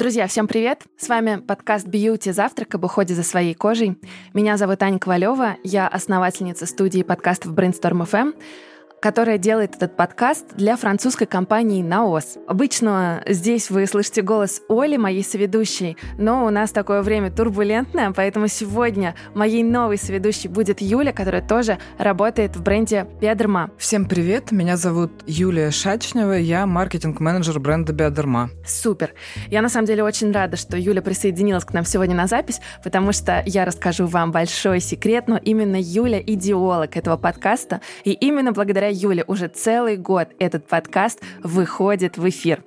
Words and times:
Друзья, 0.00 0.26
всем 0.28 0.48
привет! 0.48 0.84
С 0.96 1.10
вами 1.10 1.42
подкаст 1.46 1.86
«Бьюти. 1.86 2.32
Завтрак 2.32 2.74
об 2.74 2.86
уходе 2.86 3.12
за 3.12 3.22
своей 3.22 3.52
кожей». 3.52 3.98
Меня 4.32 4.56
зовут 4.56 4.82
Аня 4.82 4.98
Ковалева, 4.98 5.56
я 5.62 5.86
основательница 5.86 6.64
студии 6.64 7.02
подкастов 7.02 7.52
Brainstorm 7.52 8.06
FM, 8.10 8.32
которая 9.00 9.38
делает 9.38 9.76
этот 9.76 9.96
подкаст 9.96 10.54
для 10.56 10.76
французской 10.76 11.26
компании 11.26 11.82
«Наос». 11.82 12.36
Обычно 12.46 13.22
здесь 13.26 13.70
вы 13.70 13.86
слышите 13.86 14.20
голос 14.20 14.60
Оли, 14.68 14.96
моей 14.96 15.24
соведущей, 15.24 15.96
но 16.18 16.44
у 16.44 16.50
нас 16.50 16.70
такое 16.70 17.02
время 17.02 17.30
турбулентное, 17.30 18.12
поэтому 18.12 18.46
сегодня 18.48 19.14
моей 19.34 19.62
новой 19.62 19.96
соведущей 19.96 20.50
будет 20.50 20.82
Юля, 20.82 21.12
которая 21.12 21.40
тоже 21.40 21.78
работает 21.98 22.56
в 22.56 22.62
бренде 22.62 23.06
Биодерма. 23.20 23.70
Всем 23.78 24.04
привет, 24.04 24.52
меня 24.52 24.76
зовут 24.76 25.10
Юлия 25.26 25.70
Шачнева, 25.70 26.34
я 26.34 26.66
маркетинг-менеджер 26.66 27.58
бренда 27.58 27.94
Биодерма. 27.94 28.50
Супер. 28.66 29.14
Я 29.48 29.62
на 29.62 29.70
самом 29.70 29.86
деле 29.86 30.04
очень 30.04 30.30
рада, 30.30 30.58
что 30.58 30.76
Юля 30.76 31.00
присоединилась 31.00 31.64
к 31.64 31.72
нам 31.72 31.86
сегодня 31.86 32.14
на 32.14 32.26
запись, 32.26 32.60
потому 32.84 33.12
что 33.12 33.42
я 33.46 33.64
расскажу 33.64 34.06
вам 34.06 34.30
большой 34.30 34.80
секрет, 34.80 35.24
но 35.26 35.38
именно 35.38 35.76
Юля 35.80 36.20
идеолог 36.20 36.96
этого 36.98 37.16
подкаста, 37.16 37.80
и 38.04 38.12
именно 38.12 38.52
благодаря 38.52 38.89
Юля 38.90 39.24
уже 39.26 39.48
целый 39.48 39.96
год 39.96 40.28
этот 40.38 40.66
подкаст 40.66 41.20
выходит 41.42 42.18
в 42.18 42.28
эфир. 42.28 42.64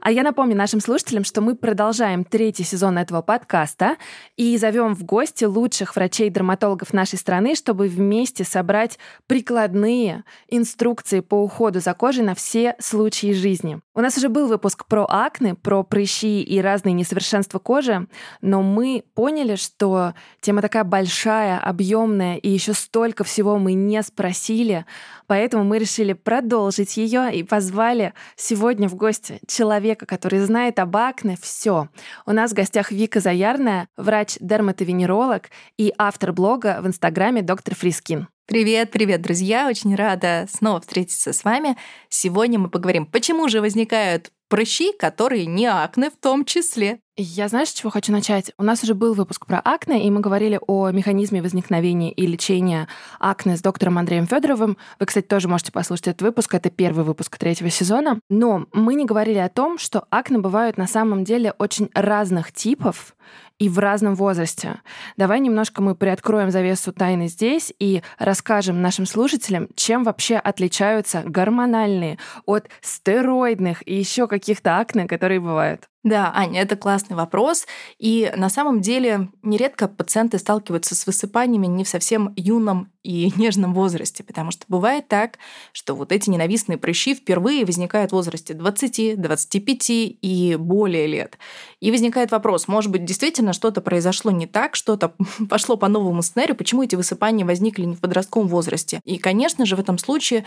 А 0.00 0.10
я 0.10 0.22
напомню 0.22 0.56
нашим 0.56 0.80
слушателям, 0.80 1.24
что 1.24 1.42
мы 1.42 1.54
продолжаем 1.54 2.24
третий 2.24 2.64
сезон 2.64 2.96
этого 2.96 3.20
подкаста 3.20 3.96
и 4.36 4.56
зовем 4.56 4.94
в 4.94 5.04
гости 5.04 5.44
лучших 5.44 5.94
врачей-дерматологов 5.94 6.94
нашей 6.94 7.18
страны, 7.18 7.54
чтобы 7.54 7.86
вместе 7.86 8.44
собрать 8.44 8.98
прикладные 9.26 10.24
инструкции 10.48 11.20
по 11.20 11.42
уходу 11.42 11.80
за 11.80 11.92
кожей 11.92 12.24
на 12.24 12.34
все 12.34 12.76
случаи 12.78 13.34
жизни. 13.34 13.80
У 13.94 14.00
нас 14.00 14.16
уже 14.16 14.30
был 14.30 14.46
выпуск 14.46 14.86
про 14.86 15.04
акне, 15.06 15.54
про 15.54 15.82
прыщи 15.82 16.42
и 16.42 16.60
разные 16.62 16.94
несовершенства 16.94 17.58
кожи, 17.58 18.06
но 18.40 18.62
мы 18.62 19.04
поняли, 19.14 19.56
что 19.56 20.14
тема 20.40 20.62
такая 20.62 20.84
большая, 20.84 21.58
объемная, 21.58 22.36
и 22.36 22.48
еще 22.48 22.72
столько 22.72 23.24
всего 23.24 23.58
мы 23.58 23.74
не 23.74 24.02
спросили, 24.02 24.86
поэтому 25.26 25.59
мы 25.64 25.78
решили 25.78 26.12
продолжить 26.12 26.96
ее 26.96 27.34
и 27.34 27.42
позвали 27.42 28.14
сегодня 28.36 28.88
в 28.88 28.94
гости 28.94 29.40
человека, 29.46 30.06
который 30.06 30.40
знает 30.40 30.78
об 30.78 30.96
акне 30.96 31.36
все. 31.40 31.88
У 32.26 32.32
нас 32.32 32.52
в 32.52 32.54
гостях 32.54 32.92
Вика 32.92 33.20
Заярная, 33.20 33.88
врач-дерматовенеролог 33.96 35.50
и 35.78 35.92
автор 35.98 36.32
блога 36.32 36.80
в 36.82 36.86
Инстаграме 36.86 37.42
«Доктор 37.42 37.74
Фрискин». 37.74 38.28
Привет, 38.46 38.90
привет, 38.90 39.22
друзья! 39.22 39.68
Очень 39.68 39.94
рада 39.94 40.46
снова 40.50 40.80
встретиться 40.80 41.32
с 41.32 41.44
вами. 41.44 41.76
Сегодня 42.08 42.58
мы 42.58 42.68
поговорим, 42.68 43.06
почему 43.06 43.48
же 43.48 43.60
возникают 43.60 44.32
прыщи, 44.48 44.92
которые 44.92 45.46
не 45.46 45.66
акне 45.66 46.10
в 46.10 46.16
том 46.16 46.44
числе. 46.44 46.98
Я 47.22 47.48
знаешь, 47.48 47.68
с 47.68 47.74
чего 47.74 47.90
хочу 47.90 48.12
начать? 48.12 48.50
У 48.56 48.62
нас 48.62 48.82
уже 48.82 48.94
был 48.94 49.12
выпуск 49.12 49.44
про 49.44 49.60
акне, 49.62 50.06
и 50.06 50.10
мы 50.10 50.20
говорили 50.20 50.58
о 50.66 50.90
механизме 50.90 51.42
возникновения 51.42 52.10
и 52.10 52.26
лечения 52.26 52.88
акне 53.18 53.58
с 53.58 53.60
доктором 53.60 53.98
Андреем 53.98 54.26
Федоровым. 54.26 54.78
Вы, 54.98 55.04
кстати, 55.04 55.26
тоже 55.26 55.46
можете 55.46 55.70
послушать 55.70 56.08
этот 56.08 56.22
выпуск, 56.22 56.54
это 56.54 56.70
первый 56.70 57.04
выпуск 57.04 57.36
третьего 57.36 57.68
сезона. 57.68 58.20
Но 58.30 58.64
мы 58.72 58.94
не 58.94 59.04
говорили 59.04 59.36
о 59.36 59.50
том, 59.50 59.76
что 59.76 60.06
акне 60.08 60.38
бывают 60.38 60.78
на 60.78 60.86
самом 60.86 61.24
деле 61.24 61.52
очень 61.58 61.90
разных 61.92 62.52
типов, 62.52 63.14
и 63.58 63.68
в 63.68 63.78
разном 63.78 64.14
возрасте. 64.14 64.80
Давай 65.18 65.40
немножко 65.40 65.82
мы 65.82 65.94
приоткроем 65.94 66.50
завесу 66.50 66.90
тайны 66.94 67.28
здесь 67.28 67.70
и 67.78 68.02
расскажем 68.18 68.80
нашим 68.80 69.04
слушателям, 69.04 69.68
чем 69.74 70.04
вообще 70.04 70.36
отличаются 70.36 71.22
гормональные 71.26 72.16
от 72.46 72.70
стероидных 72.80 73.86
и 73.86 73.94
еще 73.94 74.26
каких-то 74.26 74.78
акне, 74.78 75.06
которые 75.06 75.40
бывают. 75.40 75.89
Да, 76.02 76.32
Аня, 76.34 76.62
это 76.62 76.76
классный 76.76 77.14
вопрос. 77.14 77.66
И 77.98 78.32
на 78.34 78.48
самом 78.48 78.80
деле 78.80 79.28
нередко 79.42 79.86
пациенты 79.86 80.38
сталкиваются 80.38 80.94
с 80.94 81.06
высыпаниями 81.06 81.66
не 81.66 81.84
в 81.84 81.88
совсем 81.88 82.32
юном 82.36 82.90
и 83.02 83.30
нежном 83.36 83.74
возрасте, 83.74 84.24
потому 84.24 84.50
что 84.50 84.64
бывает 84.68 85.08
так, 85.08 85.38
что 85.72 85.94
вот 85.94 86.10
эти 86.10 86.30
ненавистные 86.30 86.78
прыщи 86.78 87.14
впервые 87.14 87.66
возникают 87.66 88.12
в 88.12 88.14
возрасте 88.14 88.54
20, 88.54 89.20
25 89.20 89.86
и 89.90 90.56
более 90.58 91.06
лет. 91.06 91.38
И 91.80 91.90
возникает 91.90 92.30
вопрос, 92.30 92.66
может 92.66 92.90
быть, 92.90 93.04
действительно 93.04 93.52
что-то 93.52 93.82
произошло 93.82 94.30
не 94.30 94.46
так, 94.46 94.76
что-то 94.76 95.12
пошло 95.50 95.76
по 95.76 95.88
новому 95.88 96.22
сценарию, 96.22 96.56
почему 96.56 96.82
эти 96.82 96.96
высыпания 96.96 97.44
возникли 97.44 97.84
не 97.84 97.94
в 97.94 98.00
подростковом 98.00 98.48
возрасте. 98.48 99.00
И, 99.04 99.18
конечно 99.18 99.66
же, 99.66 99.76
в 99.76 99.80
этом 99.80 99.98
случае 99.98 100.46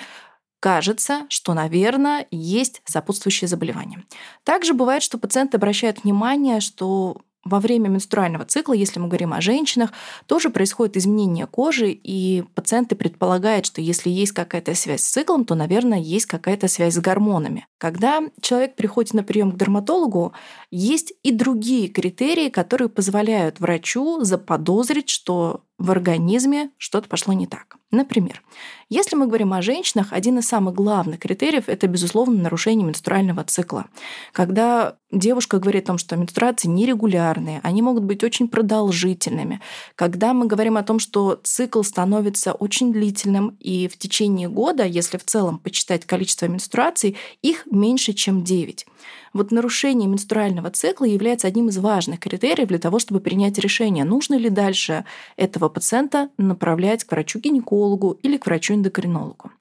кажется, 0.64 1.26
что, 1.28 1.54
наверное, 1.54 2.26
есть 2.32 2.82
сопутствующие 2.86 3.50
заболевания. 3.50 4.02
Также 4.46 4.74
бывает, 4.74 5.04
что 5.04 5.18
пациенты 5.18 5.58
обращают 5.58 6.06
внимание, 6.06 6.62
что 6.62 7.18
во 7.44 7.60
время 7.60 7.90
менструального 7.90 8.46
цикла, 8.46 8.72
если 8.72 8.98
мы 9.02 9.10
говорим 9.10 9.34
о 9.34 9.42
женщинах, 9.42 9.92
тоже 10.26 10.50
происходит 10.50 10.96
изменение 10.96 11.48
кожи, 11.48 11.92
и 11.92 12.46
пациенты 12.56 12.96
предполагают, 12.96 13.66
что 13.66 13.82
если 13.82 14.10
есть 14.10 14.32
какая-то 14.32 14.74
связь 14.74 15.04
с 15.04 15.12
циклом, 15.12 15.44
то, 15.44 15.54
наверное, 15.56 16.00
есть 16.00 16.28
какая-то 16.28 16.70
связь 16.70 16.94
с 16.94 17.00
гормонами. 17.00 17.68
Когда 17.78 18.22
человек 18.40 18.76
приходит 18.76 19.14
на 19.14 19.24
прием 19.24 19.52
к 19.52 19.58
дерматологу, 19.58 20.32
есть 20.72 21.12
и 21.24 21.34
другие 21.34 21.90
критерии, 21.90 22.48
которые 22.48 22.88
позволяют 22.88 23.60
врачу 23.60 24.22
заподозрить, 24.22 25.10
что 25.10 25.66
в 25.84 25.92
организме 25.92 26.70
что-то 26.78 27.10
пошло 27.10 27.34
не 27.34 27.46
так. 27.46 27.76
Например, 27.92 28.42
если 28.88 29.18
мы 29.18 29.28
говорим 29.28 29.52
о 29.52 29.62
женщинах, 29.62 30.14
один 30.14 30.40
из 30.40 30.48
самых 30.48 30.74
главных 30.74 31.20
критериев– 31.20 31.66
это, 31.68 31.88
безусловно, 31.88 32.42
нарушение 32.42 32.88
менструального 32.88 33.44
цикла. 33.44 33.88
Когда 34.32 34.96
девушка 35.12 35.60
говорит 35.60 35.84
о 35.84 35.88
том, 35.88 35.98
что 35.98 36.16
менструации 36.16 36.70
нерегулярные, 36.70 37.60
они 37.64 37.82
могут 37.82 38.06
быть 38.06 38.24
очень 38.24 38.48
продолжительными. 38.48 39.60
Когда 39.96 40.34
мы 40.34 40.48
говорим 40.48 40.78
о 40.78 40.84
том, 40.84 41.00
что 41.00 41.42
цикл 41.44 41.84
становится 41.84 42.54
очень 42.54 42.94
длительным, 42.94 43.58
и 43.60 43.90
в 43.90 43.98
течение 43.98 44.48
года, 44.48 44.86
если 44.86 45.18
в 45.18 45.26
целом 45.26 45.60
почитать 45.60 46.06
количество 46.06 46.46
менструаций, 46.46 47.18
их 47.42 47.66
меньше, 47.70 48.14
чем 48.14 48.46
9. 48.46 48.86
Вот 49.34 49.52
нарушение 49.52 50.08
менструального 50.08 50.70
цикла 50.70 51.06
является 51.06 51.48
одним 51.48 51.70
из 51.70 51.78
важных 51.78 52.20
критериев 52.20 52.68
для 52.68 52.80
того, 52.80 53.00
чтобы 53.00 53.20
принять 53.20 53.58
решение, 53.58 54.06
нужно 54.06 54.36
ли 54.36 54.50
дальше 54.50 55.06
этого 55.36 55.70
пациента 55.70 56.30
направлять 56.38 57.04
к 57.04 57.12
врачу-гинекологу 57.12 58.20
или 58.22 58.38
к 58.38 58.46
врачу-эндокринологу. 58.46 59.52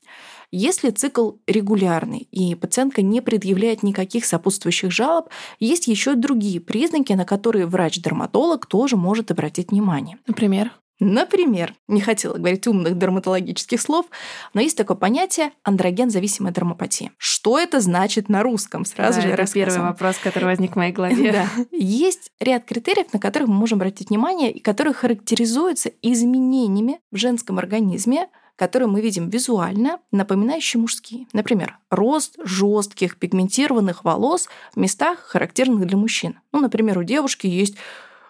Если 0.54 0.90
цикл 0.90 1.32
регулярный 1.46 2.28
и 2.30 2.54
пациентка 2.54 3.00
не 3.00 3.22
предъявляет 3.22 3.82
никаких 3.82 4.26
сопутствующих 4.26 4.92
жалоб, 4.92 5.30
есть 5.58 5.88
еще 5.88 6.14
другие 6.14 6.60
признаки, 6.60 7.14
на 7.14 7.24
которые 7.24 7.64
врач-дерматолог 7.64 8.66
тоже 8.66 8.98
может 8.98 9.30
обратить 9.30 9.70
внимание. 9.70 10.18
Например? 10.26 10.70
Например, 11.04 11.74
не 11.88 12.00
хотела 12.00 12.34
говорить 12.34 12.64
умных 12.68 12.96
дерматологических 12.96 13.80
слов, 13.80 14.06
но 14.54 14.60
есть 14.60 14.76
такое 14.76 14.96
понятие 14.96 15.50
андроген-зависимая 15.64 16.52
дермопатия. 16.52 17.10
Что 17.18 17.58
это 17.58 17.80
значит 17.80 18.28
на 18.28 18.44
русском? 18.44 18.84
Сразу 18.84 19.20
да, 19.20 19.26
же 19.26 19.32
это 19.32 19.52
первый 19.52 19.80
вопрос, 19.80 20.18
который 20.18 20.44
возник 20.44 20.74
в 20.74 20.76
моей 20.76 20.92
голове. 20.92 21.32
Да. 21.32 21.46
Есть 21.72 22.30
ряд 22.38 22.64
критериев, 22.66 23.12
на 23.12 23.18
которые 23.18 23.48
мы 23.48 23.54
можем 23.54 23.78
обратить 23.78 24.10
внимание, 24.10 24.52
и 24.52 24.60
которые 24.60 24.94
характеризуются 24.94 25.90
изменениями 26.02 27.00
в 27.10 27.16
женском 27.16 27.58
организме, 27.58 28.28
которые 28.54 28.88
мы 28.88 29.00
видим 29.00 29.28
визуально, 29.28 29.98
напоминающие 30.12 30.80
мужские. 30.80 31.26
Например, 31.32 31.78
рост 31.90 32.36
жестких 32.44 33.16
пигментированных 33.16 34.04
волос 34.04 34.48
в 34.72 34.78
местах, 34.78 35.18
характерных 35.18 35.84
для 35.84 35.96
мужчин. 35.96 36.38
Ну, 36.52 36.60
например, 36.60 36.98
у 36.98 37.02
девушки 37.02 37.48
есть 37.48 37.74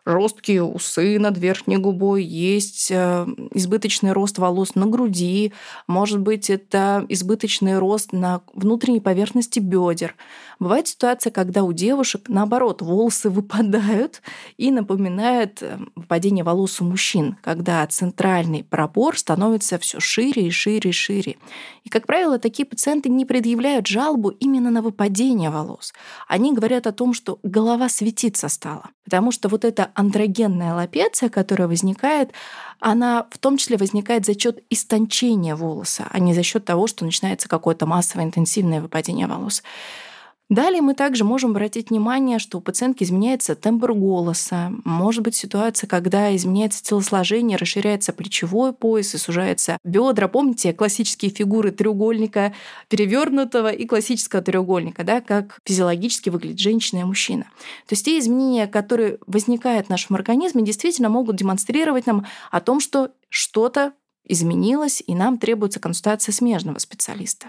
жесткие 0.04 0.62
усы 0.62 1.18
над 1.18 1.38
верхней 1.38 1.76
губой, 1.76 2.24
есть 2.24 2.90
э, 2.90 3.26
избыточный 3.52 4.12
рост 4.12 4.38
волос 4.38 4.74
на 4.74 4.86
груди, 4.86 5.52
может 5.86 6.20
быть, 6.20 6.50
это 6.50 7.04
избыточный 7.08 7.78
рост 7.78 8.12
на 8.12 8.42
внутренней 8.54 9.00
поверхности 9.00 9.60
бедер. 9.60 10.14
Бывает 10.58 10.86
ситуация, 10.86 11.30
когда 11.30 11.64
у 11.64 11.72
девушек, 11.72 12.26
наоборот, 12.28 12.82
волосы 12.82 13.30
выпадают 13.30 14.22
и 14.56 14.70
напоминает 14.70 15.62
э, 15.62 15.78
выпадение 15.94 16.44
волос 16.44 16.80
у 16.80 16.84
мужчин, 16.84 17.36
когда 17.42 17.86
центральный 17.86 18.64
пробор 18.64 19.18
становится 19.18 19.78
все 19.78 20.00
шире 20.00 20.48
и 20.48 20.50
шире 20.50 20.90
и 20.90 20.92
шире. 20.92 21.36
И, 21.84 21.88
как 21.88 22.06
правило, 22.06 22.38
такие 22.38 22.64
пациенты 22.64 23.08
не 23.08 23.24
предъявляют 23.24 23.86
жалобу 23.86 24.30
именно 24.30 24.70
на 24.70 24.82
выпадение 24.82 25.50
волос. 25.50 25.92
Они 26.28 26.52
говорят 26.52 26.86
о 26.86 26.92
том, 26.92 27.12
что 27.12 27.38
голова 27.42 27.88
светиться 27.88 28.48
стала. 28.48 28.90
Потому 29.04 29.32
что 29.32 29.48
вот 29.48 29.64
эта 29.64 29.90
андрогенная 29.94 30.74
лапеция, 30.74 31.28
которая 31.28 31.68
возникает, 31.68 32.32
она 32.80 33.26
в 33.30 33.38
том 33.38 33.56
числе 33.56 33.76
возникает 33.76 34.26
за 34.26 34.38
счет 34.38 34.62
истончения 34.70 35.54
волоса, 35.54 36.08
а 36.10 36.18
не 36.18 36.34
за 36.34 36.42
счет 36.42 36.64
того, 36.64 36.86
что 36.86 37.04
начинается 37.04 37.48
какое-то 37.48 37.86
массовое 37.86 38.24
интенсивное 38.24 38.80
выпадение 38.80 39.26
волос. 39.26 39.62
Далее 40.52 40.82
мы 40.82 40.92
также 40.92 41.24
можем 41.24 41.52
обратить 41.52 41.88
внимание, 41.88 42.38
что 42.38 42.58
у 42.58 42.60
пациентки 42.60 43.04
изменяется 43.04 43.54
тембр 43.54 43.94
голоса. 43.94 44.70
Может 44.84 45.22
быть 45.22 45.34
ситуация, 45.34 45.88
когда 45.88 46.36
изменяется 46.36 46.82
телосложение, 46.82 47.56
расширяется 47.56 48.12
плечевой 48.12 48.74
пояс 48.74 49.14
и 49.14 49.18
сужается 49.18 49.78
бедра. 49.82 50.28
Помните 50.28 50.74
классические 50.74 51.30
фигуры 51.30 51.70
треугольника 51.70 52.52
перевернутого 52.90 53.72
и 53.72 53.86
классического 53.86 54.42
треугольника, 54.42 55.04
да, 55.04 55.22
как 55.22 55.58
физиологически 55.64 56.28
выглядит 56.28 56.58
женщина 56.58 56.98
и 57.00 57.04
мужчина. 57.04 57.44
То 57.88 57.94
есть 57.94 58.04
те 58.04 58.18
изменения, 58.18 58.66
которые 58.66 59.20
возникают 59.26 59.86
в 59.86 59.88
нашем 59.88 60.16
организме, 60.16 60.62
действительно 60.62 61.08
могут 61.08 61.36
демонстрировать 61.36 62.04
нам 62.06 62.26
о 62.50 62.60
том, 62.60 62.80
что 62.80 63.12
что-то 63.30 63.94
изменилось, 64.26 65.02
и 65.06 65.14
нам 65.14 65.38
требуется 65.38 65.80
консультация 65.80 66.34
смежного 66.34 66.78
специалиста. 66.78 67.46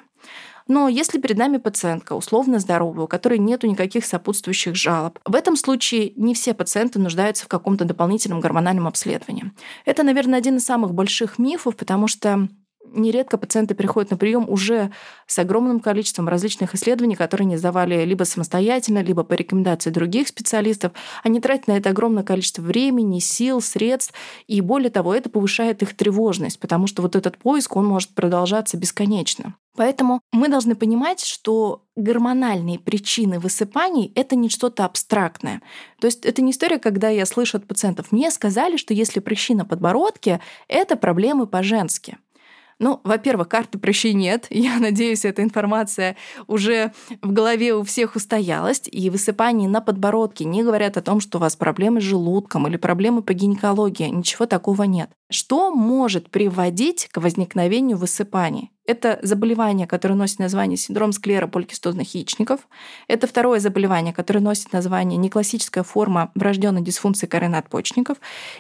Но 0.68 0.88
если 0.88 1.20
перед 1.20 1.38
нами 1.38 1.58
пациентка 1.58 2.14
условно 2.14 2.60
здоровая, 2.60 3.06
у 3.06 3.08
которой 3.08 3.40
нет 3.40 3.64
никаких 3.64 4.06
сопутствующих 4.06 4.76
жалоб, 4.76 5.20
в 5.26 5.36
этом 5.36 5.56
случае 5.56 6.14
не 6.16 6.34
все 6.34 6.54
пациенты 6.54 7.00
нуждаются 7.00 7.46
в 7.46 7.48
каком-то 7.48 7.86
дополнительном 7.86 8.40
гормональном 8.40 8.88
обследовании. 8.88 9.52
Это, 9.86 10.04
наверное, 10.04 10.40
один 10.40 10.58
из 10.58 10.66
самых 10.66 10.94
больших 10.94 11.40
мифов, 11.40 11.76
потому 11.76 12.08
что 12.08 12.48
нередко 12.86 13.38
пациенты 13.38 13.76
приходят 13.76 14.12
на 14.12 14.18
прием 14.18 14.50
уже 14.50 14.92
с 15.28 15.38
огромным 15.40 15.80
количеством 15.80 16.28
различных 16.28 16.76
исследований, 16.76 17.16
которые 17.16 17.46
они 17.46 17.58
сдавали 17.58 18.06
либо 18.06 18.24
самостоятельно, 18.24 19.02
либо 19.02 19.24
по 19.24 19.34
рекомендации 19.34 19.90
других 19.90 20.28
специалистов. 20.28 20.94
Они 21.24 21.40
тратят 21.40 21.68
на 21.68 21.78
это 21.78 21.90
огромное 21.90 22.24
количество 22.24 22.62
времени, 22.62 23.20
сил, 23.20 23.62
средств, 23.62 24.14
и 24.48 24.62
более 24.62 24.90
того, 24.90 25.14
это 25.14 25.30
повышает 25.30 25.82
их 25.82 25.96
тревожность, 25.96 26.60
потому 26.60 26.88
что 26.88 27.02
вот 27.02 27.16
этот 27.16 27.38
поиск, 27.38 27.76
он 27.76 27.86
может 27.86 28.10
продолжаться 28.10 28.78
бесконечно. 28.78 29.56
Поэтому 29.76 30.22
мы 30.32 30.50
должны 30.50 30.76
понимать, 30.76 31.22
что 31.22 31.84
гормональные 31.96 32.78
причины 32.78 33.40
высыпаний— 33.40 34.12
это 34.16 34.36
не 34.36 34.50
что-то 34.50 34.86
абстрактное. 34.86 35.62
То 36.00 36.06
есть 36.06 36.26
это 36.26 36.44
не 36.44 36.52
история, 36.52 36.78
когда 36.78 37.10
я 37.10 37.26
слышу 37.26 37.58
от 37.58 37.66
пациентов, 37.66 38.12
мне 38.12 38.30
сказали, 38.30 38.78
что 38.78 38.94
если 38.94 39.20
прыщи 39.20 39.56
на 39.56 39.66
подбородке, 39.66 40.42
это 40.68 40.96
проблемы 40.96 41.48
по-женски. 41.48 42.18
Ну, 42.84 43.00
во-первых, 43.06 43.48
карты 43.48 43.80
прыщей 43.80 44.14
нет. 44.14 44.48
Я 44.50 44.78
надеюсь, 44.78 45.24
эта 45.24 45.42
информация 45.42 46.18
уже 46.48 46.92
в 47.22 47.32
голове 47.32 47.74
у 47.74 47.84
всех 47.84 48.18
устоялась. 48.18 48.82
И 48.92 49.10
высыпания 49.10 49.70
на 49.70 49.80
подбородке 49.80 50.44
не 50.44 50.64
говорят 50.64 50.98
о 50.98 51.02
том, 51.02 51.22
что 51.22 51.38
у 51.38 51.42
вас 51.42 51.56
проблемы 51.56 52.02
с 52.02 52.04
желудком 52.04 52.68
или 52.68 52.76
проблемы 52.76 53.22
по 53.22 53.34
гинекологии. 53.34 54.10
Ничего 54.10 54.48
такого 54.48 54.84
нет. 54.84 55.10
Что 55.34 55.72
может 55.72 56.30
приводить 56.30 57.08
к 57.12 57.18
возникновению 57.18 57.98
высыпаний? 57.98 58.70
Это 58.86 59.18
заболевание, 59.24 59.88
которое 59.88 60.14
носит 60.14 60.38
название 60.38 60.78
синдром 60.78 61.12
склера 61.12 61.48
поликистозных 61.48 62.14
яичников. 62.14 62.68
Это 63.08 63.26
второе 63.26 63.60
заболевание, 63.60 64.14
которое 64.14 64.42
носит 64.42 64.72
название 64.74 65.18
неклассическая 65.18 65.84
форма 65.84 66.32
врожденной 66.36 66.84
дисфункции 66.84 67.26
коры 67.26 67.48
надпочечников. 67.48 68.20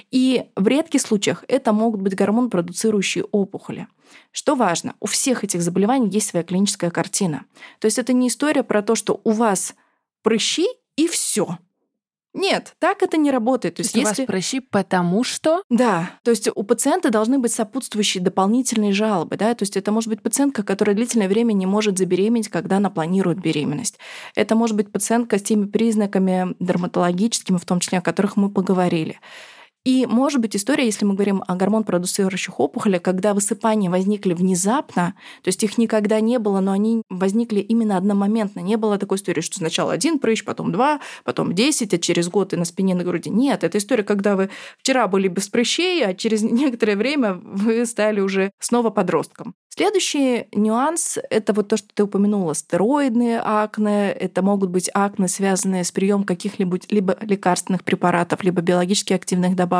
И 0.09 0.45
в 0.55 0.67
редких 0.67 1.01
случаях 1.01 1.43
это 1.47 1.73
могут 1.73 2.01
быть 2.01 2.15
гормон, 2.15 2.49
продуцирующие 2.49 3.25
опухоли. 3.25 3.87
Что 4.31 4.55
важно, 4.55 4.95
у 4.99 5.05
всех 5.05 5.43
этих 5.43 5.61
заболеваний 5.61 6.09
есть 6.09 6.29
своя 6.29 6.43
клиническая 6.43 6.89
картина. 6.89 7.45
То 7.79 7.85
есть 7.85 7.99
это 7.99 8.13
не 8.13 8.29
история 8.29 8.63
про 8.63 8.81
то, 8.81 8.95
что 8.95 9.21
у 9.23 9.29
вас 9.29 9.75
прыщи 10.23 10.65
и 10.95 11.07
все. 11.07 11.59
Нет, 12.33 12.75
так 12.79 13.03
это 13.03 13.17
не 13.17 13.29
работает. 13.31 13.75
То 13.75 13.81
есть, 13.81 13.95
если... 13.95 14.21
вас 14.21 14.27
прыщи 14.27 14.59
потому 14.59 15.23
что... 15.23 15.61
Да, 15.69 16.11
то 16.23 16.31
есть 16.31 16.49
у 16.53 16.63
пациента 16.63 17.11
должны 17.11 17.37
быть 17.37 17.51
сопутствующие 17.51 18.23
дополнительные 18.23 18.91
жалобы, 18.91 19.37
да, 19.37 19.53
то 19.53 19.63
есть 19.63 19.77
это 19.77 19.91
может 19.91 20.09
быть 20.09 20.21
пациентка, 20.21 20.63
которая 20.63 20.95
длительное 20.95 21.27
время 21.27 21.53
не 21.53 21.65
может 21.65 21.97
забеременеть, 21.97 22.49
когда 22.49 22.77
она 22.77 22.89
планирует 22.89 23.39
беременность. 23.39 23.99
Это 24.35 24.55
может 24.55 24.75
быть 24.75 24.91
пациентка 24.91 25.37
с 25.37 25.43
теми 25.43 25.65
признаками 25.65 26.55
дерматологическими, 26.59 27.57
в 27.57 27.65
том 27.65 27.79
числе, 27.79 27.99
о 27.99 28.01
которых 28.01 28.35
мы 28.35 28.49
поговорили. 28.49 29.19
И 29.85 30.05
может 30.05 30.39
быть 30.39 30.55
история, 30.55 30.85
если 30.85 31.03
мы 31.03 31.13
говорим 31.13 31.43
о 31.45 31.55
гормон 31.55 31.83
продуцирующих 31.83 32.57
опухолях, 32.59 33.01
когда 33.01 33.33
высыпания 33.33 33.89
возникли 33.89 34.33
внезапно, 34.33 35.13
то 35.41 35.49
есть 35.49 35.61
их 35.61 35.77
никогда 35.77 36.21
не 36.21 36.39
было, 36.39 36.61
но 36.61 36.71
они 36.71 37.01
возникли 37.09 37.59
именно 37.59 37.97
одномоментно. 37.97 38.61
Не 38.61 38.77
было 38.77 38.97
такой 38.97 39.17
истории, 39.17 39.41
что 39.41 39.57
сначала 39.57 39.91
один 39.91 40.19
прыщ, 40.19 40.45
потом 40.45 40.71
два, 40.71 41.01
потом 41.25 41.53
десять, 41.53 41.93
а 41.93 41.97
через 41.97 42.29
год 42.29 42.53
и 42.53 42.55
на 42.55 42.63
спине, 42.63 42.95
на 42.95 43.03
груди. 43.03 43.29
Нет, 43.29 43.65
это 43.65 43.77
история, 43.77 44.03
когда 44.03 44.37
вы 44.37 44.49
вчера 44.79 45.07
были 45.09 45.27
без 45.27 45.49
прыщей, 45.49 46.05
а 46.05 46.13
через 46.13 46.41
некоторое 46.43 46.95
время 46.95 47.33
вы 47.33 47.85
стали 47.85 48.21
уже 48.21 48.51
снова 48.59 48.89
подростком. 48.89 49.53
Следующий 49.75 50.45
нюанс– 50.51 51.17
это 51.31 51.51
вот 51.51 51.69
то, 51.69 51.77
что 51.77 51.87
ты 51.91 52.03
упомянула, 52.03 52.53
стероидные 52.53 53.41
акне. 53.43 54.11
Это 54.11 54.43
могут 54.43 54.69
быть 54.69 54.87
акне, 54.93 55.27
связанные 55.27 55.83
с 55.83 55.91
приемом 55.91 56.25
каких-либо 56.25 56.77
либо 56.89 57.17
лекарственных 57.21 57.83
препаратов, 57.83 58.43
либо 58.43 58.61
биологически 58.61 59.13
активных 59.13 59.55
добавок. 59.55 59.72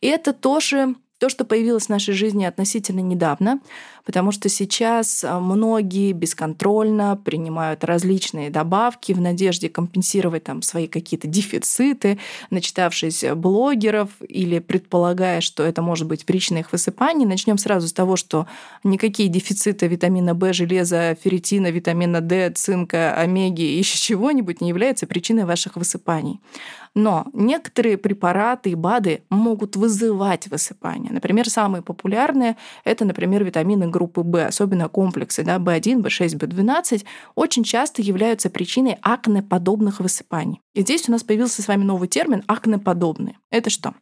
И 0.00 0.06
это 0.06 0.32
тоже 0.32 0.94
то, 1.18 1.28
что 1.30 1.44
появилось 1.44 1.86
в 1.86 1.88
нашей 1.88 2.12
жизни 2.14 2.44
относительно 2.44 3.00
недавно, 3.00 3.60
потому 4.04 4.32
что 4.32 4.48
сейчас 4.48 5.24
а, 5.24 5.40
многие 5.40 6.12
бесконтрольно 6.12 7.16
принимают 7.16 7.84
различные 7.84 8.50
добавки 8.50 9.12
в 9.12 9.20
надежде 9.20 9.70
компенсировать 9.70 10.44
там 10.44 10.60
свои 10.60 10.86
какие-то 10.86 11.26
дефициты, 11.26 12.18
начитавшись 12.50 13.24
блогеров 13.34 14.10
или 14.20 14.58
предполагая, 14.58 15.40
что 15.40 15.62
это 15.62 15.80
может 15.80 16.06
быть 16.06 16.26
причиной 16.26 16.60
их 16.60 16.72
высыпаний. 16.72 17.24
Начнем 17.24 17.56
сразу 17.56 17.88
с 17.88 17.92
того, 17.94 18.16
что 18.16 18.46
никакие 18.84 19.30
дефициты 19.30 19.86
витамина 19.86 20.34
В, 20.34 20.52
железа, 20.52 21.16
ферритина, 21.22 21.70
витамина 21.70 22.20
D, 22.20 22.50
цинка, 22.50 23.14
омеги 23.14 23.62
и 23.62 23.78
еще 23.78 23.98
чего-нибудь 23.98 24.60
не 24.60 24.68
являются 24.68 25.06
причиной 25.06 25.46
ваших 25.46 25.76
высыпаний. 25.76 26.40
Но 26.96 27.26
некоторые 27.34 27.98
препараты 27.98 28.70
и 28.70 28.74
БАДы 28.74 29.22
могут 29.28 29.76
вызывать 29.76 30.48
высыпание. 30.48 31.12
Например, 31.12 31.46
самые 31.50 31.82
популярные– 31.82 32.56
это, 32.84 33.04
например, 33.04 33.44
витамины 33.44 33.86
группы 33.86 34.22
В, 34.22 34.46
особенно 34.46 34.88
комплексы 34.88 35.44
да, 35.44 35.58
В1, 35.58 36.02
В6, 36.02 36.38
В12, 36.38 37.04
очень 37.34 37.64
часто 37.64 38.00
являются 38.00 38.48
причиной 38.48 38.96
акнеподобных 39.02 40.00
высыпаний. 40.00 40.62
И 40.74 40.80
здесь 40.80 41.06
у 41.06 41.12
нас 41.12 41.22
появился 41.22 41.60
с 41.60 41.68
вами 41.68 41.84
новый 41.84 42.08
термин– 42.08 42.42
акнеподобные. 42.46 43.36
Это 43.50 43.68
что? 43.68 43.92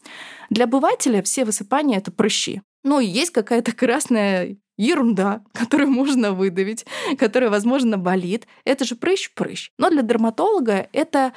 Для 0.48 0.66
обывателя 0.66 1.20
все 1.22 1.44
высыпания– 1.44 1.96
это 1.98 2.12
прыщи. 2.12 2.62
Ну, 2.84 3.00
и 3.00 3.06
есть 3.06 3.32
какая-то 3.32 3.72
красная 3.72 4.56
ерунда, 4.76 5.42
которую 5.52 5.90
можно 5.90 6.30
выдавить, 6.30 6.86
которая, 7.18 7.50
возможно, 7.50 7.98
болит. 7.98 8.46
Это 8.64 8.84
же 8.84 8.94
прыщ-прыщ. 8.94 9.70
Но 9.78 9.90
для 9.90 10.02
дерматолога 10.02 10.88
это 10.92 11.32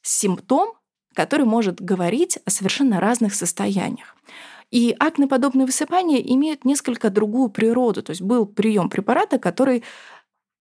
симптом, 0.00 0.72
который 1.14 1.46
может 1.46 1.80
говорить 1.80 2.38
о 2.44 2.50
совершенно 2.50 3.00
разных 3.00 3.34
состояниях. 3.34 4.16
И 4.70 4.94
акнеподобные 4.98 5.66
высыпания 5.66 6.20
имеют 6.34 6.64
несколько 6.64 7.08
другую 7.08 7.48
природу. 7.48 8.02
То 8.02 8.10
есть 8.10 8.22
был 8.22 8.44
прием 8.44 8.90
препарата, 8.90 9.38
который 9.38 9.84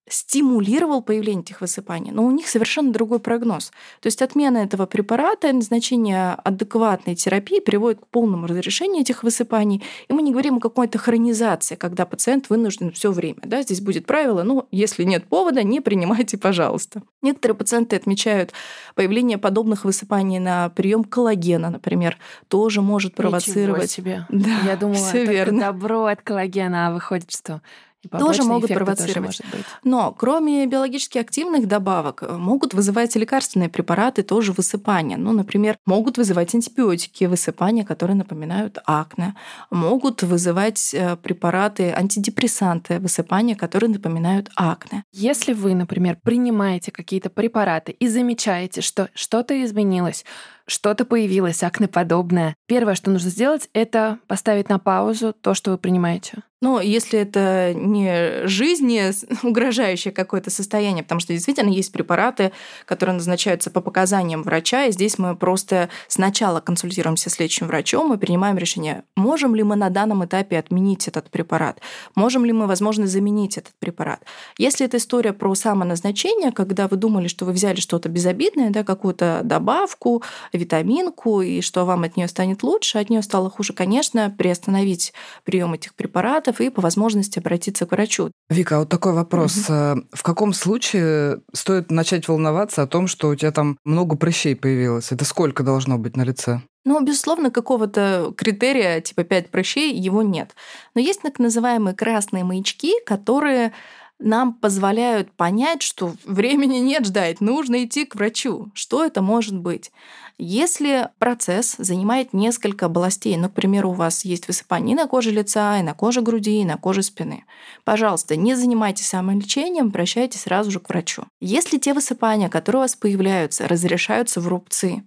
стимулировал 0.09 1.01
появление 1.01 1.44
этих 1.44 1.61
высыпаний, 1.61 2.12
но 2.12 2.25
у 2.25 2.31
них 2.31 2.48
совершенно 2.48 2.91
другой 2.91 3.19
прогноз. 3.19 3.72
То 4.01 4.07
есть 4.07 4.22
отмена 4.22 4.57
этого 4.57 4.86
препарата, 4.86 5.51
назначение 5.53 6.33
адекватной 6.33 7.15
терапии 7.15 7.60
приводит 7.60 8.01
к 8.01 8.07
полному 8.07 8.48
разрешению 8.48 9.01
этих 9.01 9.24
высыпаний. 9.24 9.81
И 10.07 10.13
мы 10.13 10.22
не 10.22 10.31
говорим 10.31 10.57
о 10.57 10.60
какой-то 10.60 10.98
хронизации, 10.98 11.75
когда 11.75 12.05
пациент 12.05 12.50
вынужден 12.50 12.91
все 12.91 13.12
время. 13.12 13.39
Да? 13.43 13.62
Здесь 13.62 13.81
будет 13.81 14.05
правило, 14.05 14.43
ну, 14.43 14.67
если 14.72 15.03
нет 15.03 15.25
повода, 15.25 15.63
не 15.63 15.79
принимайте, 15.79 16.38
пожалуйста. 16.38 17.01
Некоторые 17.22 17.55
пациенты 17.55 17.95
отмечают 17.95 18.51
появление 18.95 19.38
подобных 19.38 19.86
высыпаний 19.86 20.39
на 20.39 20.69
прием 20.69 21.03
коллагена, 21.05 21.69
например, 21.69 22.17
тоже 22.50 22.81
может 22.81 23.15
провоцировать. 23.15 23.83
Ничего 23.83 23.88
себе. 23.88 24.25
Да, 24.29 24.60
Я 24.65 24.75
думала, 24.75 24.98
все 24.98 25.25
верно. 25.25 25.60
добро 25.72 26.05
от 26.05 26.22
коллагена, 26.22 26.88
а 26.88 26.93
выходит, 26.93 27.31
что 27.31 27.62
тоже 28.10 28.43
могут 28.43 28.74
провоцировать. 28.74 29.38
Тоже. 29.38 29.63
Но 29.83 30.12
кроме 30.12 30.65
биологически 30.65 31.17
активных 31.17 31.67
добавок 31.67 32.24
э, 32.24 32.38
могут 32.38 32.74
вызывать 32.74 33.15
лекарственные 33.15 33.69
препараты 33.69 34.24
тоже 34.24 34.51
высыпания. 34.51 35.17
Ну, 35.17 35.31
например, 35.31 35.77
могут 35.86 36.17
вызывать 36.17 36.53
антибиотики 36.55 37.25
высыпания, 37.25 37.83
которые 37.83 38.15
напоминают 38.15 38.79
акне. 38.86 39.36
Могут 39.69 40.24
вызывать 40.24 40.93
э, 40.93 41.15
препараты 41.17 41.91
антидепрессанты 41.91 43.00
высыпания, 43.00 43.55
которые 43.55 43.89
напоминают 43.89 44.50
акне. 44.55 45.03
Если 45.12 45.53
вы, 45.53 45.75
например, 45.75 46.17
принимаете 46.24 46.91
какие-то 46.91 47.29
препараты 47.29 47.91
и 47.91 48.07
замечаете, 48.07 48.81
что 48.81 49.10
что-то 49.13 49.63
изменилось, 49.63 50.25
что-то 50.65 51.05
появилось 51.05 51.63
акнеподобное, 51.63 52.55
первое, 52.67 52.95
что 52.95 53.10
нужно 53.10 53.29
сделать, 53.29 53.69
это 53.74 54.19
поставить 54.27 54.69
на 54.69 54.79
паузу 54.79 55.33
то, 55.33 55.53
что 55.53 55.72
вы 55.72 55.77
принимаете. 55.77 56.43
Но 56.63 56.79
если 56.79 57.20
это 57.20 57.74
не 57.75 58.48
жизни 58.48 59.12
угрожающее 59.46 60.13
какое-то 60.13 60.50
состояние, 60.50 61.03
потому 61.03 61.20
что 61.20 61.34
действительно 61.34 61.70
есть 61.70 61.91
препараты, 61.91 62.53
которые 62.86 63.15
назначаются 63.15 63.70
по 63.70 63.82
показаниям 63.82 64.43
врача, 64.43 64.86
и 64.86 64.93
здесь 64.93 65.17
мы 65.17 65.36
просто 65.36 65.89
сначала 66.08 66.62
консультируемся 66.62 67.29
с 67.29 67.38
лечащим 67.38 67.67
врачом 67.67 68.13
и 68.13 68.17
принимаем 68.17 68.58
решение, 68.58 69.03
можем 69.17 69.55
ли 69.55 69.63
мы 69.63 69.75
на 69.75 69.89
данном 69.89 70.24
этапе 70.24 70.58
отменить 70.58 71.10
этот 71.10 71.29
препарат, 71.29 71.82
можем 72.15 72.46
ли 72.46 72.53
мы, 72.53 72.65
возможно, 72.65 73.08
заменить 73.08 73.58
этот 73.58 73.74
препарат. 73.79 74.22
Если 74.58 74.86
это 74.86 74.96
история 74.96 75.34
про 75.34 75.53
самоназначение, 75.55 76.53
когда 76.53 76.88
вы 76.88 76.96
думали, 76.96 77.27
что 77.27 77.43
вы 77.43 77.51
взяли 77.51 77.82
что-то 77.82 78.08
безобидное, 78.08 78.70
да, 78.70 78.86
какую-то 78.86 79.41
добавку, 79.43 80.24
витаминку, 80.53 81.41
и 81.41 81.60
что 81.60 81.84
вам 81.84 82.03
от 82.03 82.15
нее 82.15 82.29
станет 82.29 82.63
лучше, 82.63 83.00
от 83.00 83.10
нее 83.10 83.22
стало 83.22 83.50
хуже, 83.50 83.74
конечно, 83.74 84.29
приостановить 84.29 85.12
прием 85.43 85.74
этих 85.74 85.93
препаратов, 85.93 86.52
пациентов 86.53 86.62
и 86.62 86.69
по 86.69 86.81
возможности 86.81 87.39
обратиться 87.39 87.86
к 87.86 87.91
врачу. 87.91 88.31
Вика, 88.50 88.75
а 88.75 88.79
вот 88.79 88.89
такой 88.89 89.13
вопрос. 89.13 89.69
Угу. 89.69 90.07
В 90.13 90.24
каком 90.24 90.53
случае 90.53 91.39
стоит 91.53 91.91
начать 91.91 92.27
волноваться 92.27 92.83
о 92.83 92.88
том, 92.88 93.07
что 93.07 93.29
у 93.29 93.36
тебя 93.36 93.51
там 93.51 93.77
много 93.86 94.15
прыщей 94.15 94.55
появилось? 94.55 95.12
Это 95.12 95.25
сколько 95.25 95.63
должно 95.63 95.98
быть 95.98 96.17
на 96.17 96.24
лице? 96.24 96.62
Ну, 96.86 97.01
безусловно, 97.01 97.50
какого-то 97.50 98.33
критерия, 98.36 99.00
типа 99.00 99.24
5 99.24 99.50
прыщей, 99.50 99.95
его 99.95 100.22
нет. 100.22 100.53
Но 100.95 101.01
есть 101.01 101.22
так 101.22 101.39
называемые 101.39 101.95
красные 101.95 102.43
маячки, 102.43 102.93
которые 103.05 103.72
нам 104.20 104.53
позволяют 104.53 105.32
понять, 105.32 105.82
что 105.82 106.13
времени 106.24 106.77
нет 106.77 107.05
ждать, 107.05 107.41
нужно 107.41 107.84
идти 107.84 108.05
к 108.05 108.15
врачу. 108.15 108.72
Что 108.74 109.03
это 109.03 109.22
может 109.22 109.58
быть? 109.58 109.91
Если 110.39 111.10
процесс 111.20 111.75
занимает 111.77 112.34
несколько 112.34 112.88
областей, 112.88 113.38
ну, 113.38 113.50
к 113.50 113.53
примеру, 113.53 113.91
у 113.91 113.93
вас 113.93 114.25
есть 114.25 114.48
высыпание 114.48 114.93
и 114.93 114.98
на 114.98 115.08
коже 115.08 115.29
лица, 115.29 115.79
и 115.79 115.84
на 115.84 115.93
коже 115.93 116.22
груди, 116.22 116.62
и 116.62 116.65
на 116.65 116.77
коже 116.77 117.03
спины, 117.03 117.46
пожалуйста, 117.84 118.36
не 118.36 118.55
занимайтесь 118.55 119.08
самолечением, 119.08 119.88
обращайтесь 119.88 120.41
сразу 120.41 120.72
же 120.72 120.79
к 120.79 120.89
врачу. 120.89 121.25
Если 121.39 121.77
те 121.77 121.93
высыпания, 121.93 122.50
которые 122.50 122.79
у 122.79 122.84
вас 122.84 122.96
появляются, 122.96 123.67
разрешаются 123.67 124.41
в 124.41 124.48
рубцы, 124.48 125.03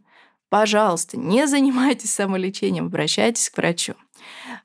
пожалуйста, 0.49 1.19
не 1.19 1.47
занимайтесь 1.49 2.13
самолечением, 2.13 2.87
обращайтесь 2.87 3.51
к 3.51 3.57
врачу. 3.57 3.95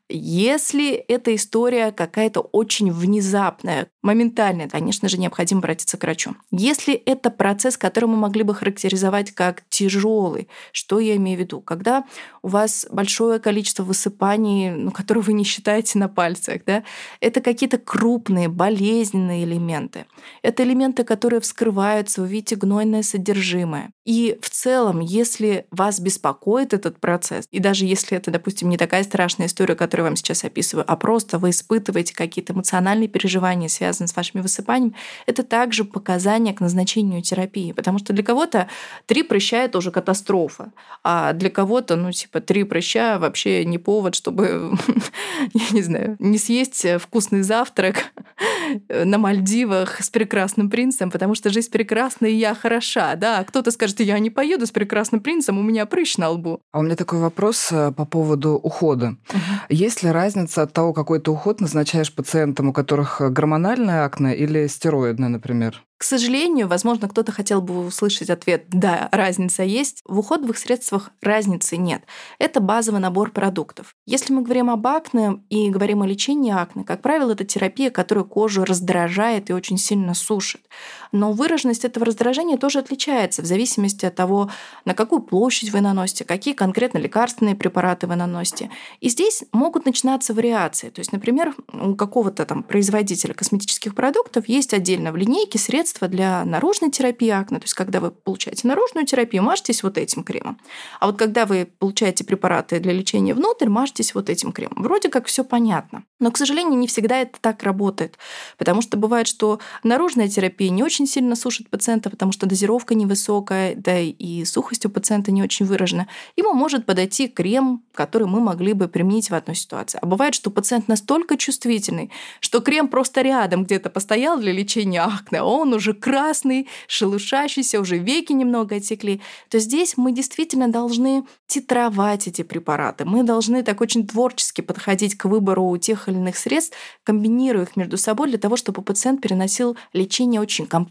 Если 0.09 0.93
эта 0.93 1.33
история 1.35 1.91
какая-то 1.91 2.41
очень 2.41 2.91
внезапная, 2.91 3.87
моментальная, 4.01 4.67
конечно 4.67 5.07
же, 5.07 5.17
необходимо 5.17 5.59
обратиться 5.59 5.97
к 5.97 6.03
врачу. 6.03 6.35
Если 6.51 6.93
это 6.93 7.29
процесс, 7.29 7.77
который 7.77 8.05
мы 8.05 8.17
могли 8.17 8.43
бы 8.43 8.53
характеризовать 8.53 9.31
как 9.31 9.63
тяжелый, 9.69 10.47
что 10.71 10.99
я 10.99 11.15
имею 11.15 11.37
в 11.37 11.41
виду? 11.41 11.61
Когда 11.61 12.05
у 12.41 12.49
вас 12.49 12.87
большое 12.91 13.39
количество 13.39 13.83
высыпаний, 13.83 14.71
ну, 14.71 14.91
которые 14.91 15.23
вы 15.23 15.33
не 15.33 15.43
считаете 15.43 15.99
на 15.99 16.09
пальцах, 16.09 16.61
да, 16.65 16.83
это 17.19 17.41
какие-то 17.41 17.77
крупные, 17.77 18.49
болезненные 18.49 19.43
элементы. 19.43 20.05
Это 20.41 20.63
элементы, 20.63 21.03
которые 21.03 21.39
вскрываются, 21.39 22.21
вы 22.21 22.27
видите 22.27 22.55
гнойное 22.55 23.03
содержимое. 23.03 23.91
И 24.05 24.37
в 24.41 24.49
целом, 24.49 24.99
если 24.99 25.67
вас 25.71 25.99
беспокоит 25.99 26.73
этот 26.73 26.99
процесс, 26.99 27.45
и 27.51 27.59
даже 27.59 27.85
если 27.85 28.17
это, 28.17 28.31
допустим, 28.31 28.69
не 28.69 28.77
такая 28.77 29.03
страшная 29.03 29.47
история, 29.47 29.75
которая 29.81 30.01
которую 30.01 30.11
вам 30.11 30.15
сейчас 30.15 30.43
описываю, 30.43 30.85
а 30.87 30.95
просто 30.95 31.37
вы 31.37 31.49
испытываете 31.49 32.15
какие-то 32.15 32.53
эмоциональные 32.53 33.07
переживания, 33.07 33.67
связанные 33.67 34.07
с 34.07 34.15
вашими 34.15 34.41
высыпаниями, 34.41 34.95
это 35.27 35.43
также 35.43 35.83
показания 35.83 36.53
к 36.53 36.61
назначению 36.61 37.21
терапии. 37.21 37.71
Потому 37.71 37.99
что 37.99 38.13
для 38.13 38.23
кого-то 38.23 38.67
три 39.05 39.23
прыща— 39.23 39.57
это 39.65 39.77
уже 39.77 39.91
катастрофа, 39.91 40.71
а 41.03 41.33
для 41.33 41.49
кого-то, 41.49 41.95
ну, 41.95 42.11
типа, 42.11 42.39
три 42.41 42.63
прыща 42.63 43.19
вообще 43.19 43.65
не 43.65 43.77
повод, 43.77 44.15
чтобы, 44.15 44.71
я 45.53 45.65
не 45.71 45.81
знаю, 45.81 46.15
не 46.19 46.37
съесть 46.37 46.85
вкусный 46.99 47.43
завтрак 47.43 48.11
на 48.89 49.17
Мальдивах 49.17 50.01
с 50.01 50.09
прекрасным 50.09 50.69
принцем, 50.69 51.11
потому 51.11 51.35
что 51.35 51.49
жизнь 51.49 51.71
прекрасна, 51.71 52.25
и 52.25 52.33
я 52.33 52.55
хороша, 52.55 53.15
да. 53.15 53.39
А 53.39 53.43
кто-то 53.43 53.71
скажет, 53.71 53.99
я 53.99 54.17
не 54.19 54.29
поеду 54.29 54.65
с 54.65 54.71
прекрасным 54.71 55.21
принцем, 55.21 55.57
у 55.57 55.63
меня 55.63 55.85
прыщ 55.85 56.17
на 56.17 56.29
лбу. 56.29 56.61
А 56.71 56.79
у 56.79 56.83
меня 56.83 56.95
такой 56.95 57.19
вопрос 57.19 57.69
э, 57.71 57.91
по 57.91 58.05
поводу 58.05 58.51
ухода. 58.51 59.15
Угу. 59.29 59.39
Есть 59.69 60.03
ли 60.03 60.11
разница 60.11 60.63
от 60.63 60.73
того, 60.73 60.93
какой 60.93 61.19
ты 61.19 61.31
уход 61.31 61.61
назначаешь 61.61 62.13
пациентам, 62.13 62.69
у 62.69 62.73
которых 62.73 63.21
гормональная 63.21 64.05
акне 64.05 64.35
или 64.35 64.67
стероидная, 64.67 65.29
например? 65.29 65.83
К 66.01 66.03
сожалению, 66.03 66.67
возможно, 66.67 67.07
кто-то 67.07 67.31
хотел 67.31 67.61
бы 67.61 67.85
услышать 67.85 68.31
ответ 68.31 68.65
«да, 68.69 69.07
разница 69.11 69.61
есть». 69.61 70.01
В 70.07 70.17
уходовых 70.17 70.57
средствах 70.57 71.11
разницы 71.21 71.77
нет. 71.77 72.05
Это 72.39 72.59
базовый 72.59 72.99
набор 72.99 73.29
продуктов. 73.29 73.95
Если 74.07 74.33
мы 74.33 74.41
говорим 74.41 74.71
об 74.71 74.87
акне 74.87 75.43
и 75.51 75.69
говорим 75.69 76.01
о 76.01 76.07
лечении 76.07 76.51
акне, 76.51 76.83
как 76.85 77.03
правило, 77.03 77.33
это 77.33 77.45
терапия, 77.45 77.91
которая 77.91 78.23
кожу 78.23 78.65
раздражает 78.65 79.51
и 79.51 79.53
очень 79.53 79.77
сильно 79.77 80.15
сушит. 80.15 80.61
Но 81.11 81.33
выраженность 81.33 81.85
этого 81.85 82.05
раздражения 82.05 82.57
тоже 82.57 82.79
отличается 82.79 83.41
в 83.41 83.45
зависимости 83.45 84.05
от 84.05 84.15
того, 84.15 84.49
на 84.85 84.93
какую 84.93 85.21
площадь 85.21 85.71
вы 85.71 85.81
наносите, 85.81 86.23
какие 86.23 86.53
конкретно 86.53 86.97
лекарственные 86.99 87.55
препараты 87.55 88.07
вы 88.07 88.15
наносите. 88.15 88.69
И 88.99 89.09
здесь 89.09 89.43
могут 89.51 89.85
начинаться 89.85 90.33
вариации. 90.33 90.89
То 90.89 90.99
есть, 90.99 91.11
например, 91.11 91.53
у 91.73 91.95
какого-то 91.95 92.45
там 92.45 92.63
производителя 92.63 93.33
косметических 93.33 93.95
продуктов 93.95 94.47
есть 94.47 94.73
отдельно 94.73 95.11
в 95.11 95.17
линейке 95.17 95.59
средства 95.59 96.07
для 96.07 96.45
наружной 96.45 96.91
терапии 96.91 97.29
акне. 97.29 97.59
То 97.59 97.65
есть, 97.65 97.73
когда 97.73 97.99
вы 97.99 98.11
получаете 98.11 98.67
наружную 98.67 99.05
терапию, 99.05 99.43
мажьтесь 99.43 99.83
вот 99.83 99.97
этим 99.97 100.23
кремом. 100.23 100.59
А 100.99 101.07
вот 101.07 101.17
когда 101.17 101.45
вы 101.45 101.67
получаете 101.79 102.23
препараты 102.23 102.79
для 102.79 102.93
лечения 102.93 103.33
внутрь, 103.33 103.69
мажьтесь 103.69 104.15
вот 104.15 104.29
этим 104.29 104.51
кремом. 104.51 104.83
Вроде 104.83 105.09
как 105.09 105.25
все 105.25 105.43
понятно. 105.43 106.03
Но, 106.19 106.31
к 106.31 106.37
сожалению, 106.37 106.79
не 106.79 106.87
всегда 106.87 107.17
это 107.17 107.39
так 107.41 107.63
работает. 107.63 108.17
Потому 108.57 108.81
что 108.81 108.97
бывает, 108.97 109.27
что 109.27 109.59
наружная 109.83 110.27
терапия 110.27 110.69
не 110.69 110.83
очень 110.83 111.00
сильно 111.07 111.35
сушит 111.35 111.69
пациента, 111.69 112.09
потому 112.09 112.31
что 112.31 112.45
дозировка 112.45 112.95
невысокая, 112.95 113.75
да 113.75 113.99
и 113.99 114.45
сухость 114.45 114.85
у 114.85 114.89
пациента 114.89 115.31
не 115.31 115.43
очень 115.43 115.65
выражена. 115.65 116.07
Ему 116.35 116.53
может 116.53 116.85
подойти 116.85 117.27
крем, 117.27 117.83
который 117.93 118.27
мы 118.27 118.39
могли 118.39 118.73
бы 118.73 118.87
применить 118.87 119.29
в 119.29 119.33
одной 119.33 119.55
ситуации. 119.55 119.99
А 120.01 120.05
бывает, 120.05 120.33
что 120.33 120.49
пациент 120.51 120.87
настолько 120.87 121.37
чувствительный, 121.37 122.11
что 122.39 122.61
крем 122.61 122.87
просто 122.87 123.21
рядом 123.21 123.63
где-то 123.63 123.89
постоял 123.89 124.39
для 124.39 124.51
лечения 124.51 125.01
акне, 125.01 125.39
а 125.39 125.45
он 125.45 125.73
уже 125.73 125.93
красный, 125.93 126.67
шелушащийся, 126.87 127.79
уже 127.79 127.97
веки 127.97 128.33
немного 128.33 128.75
отекли, 128.75 129.21
то 129.49 129.59
здесь 129.59 129.97
мы 129.97 130.11
действительно 130.11 130.67
должны 130.67 131.23
титровать 131.47 132.27
эти 132.27 132.43
препараты. 132.43 133.05
Мы 133.05 133.23
должны 133.23 133.63
так 133.63 133.81
очень 133.81 134.07
творчески 134.07 134.61
подходить 134.61 135.17
к 135.17 135.25
выбору 135.25 135.77
тех 135.77 136.07
или 136.07 136.15
иных 136.15 136.37
средств, 136.37 136.75
комбинируя 137.03 137.63
их 137.63 137.75
между 137.75 137.97
собой 137.97 138.29
для 138.29 138.37
того, 138.37 138.55
чтобы 138.55 138.81
пациент 138.81 139.21
переносил 139.21 139.75
лечение 139.93 140.39
очень 140.39 140.65
комфортно. 140.65 140.90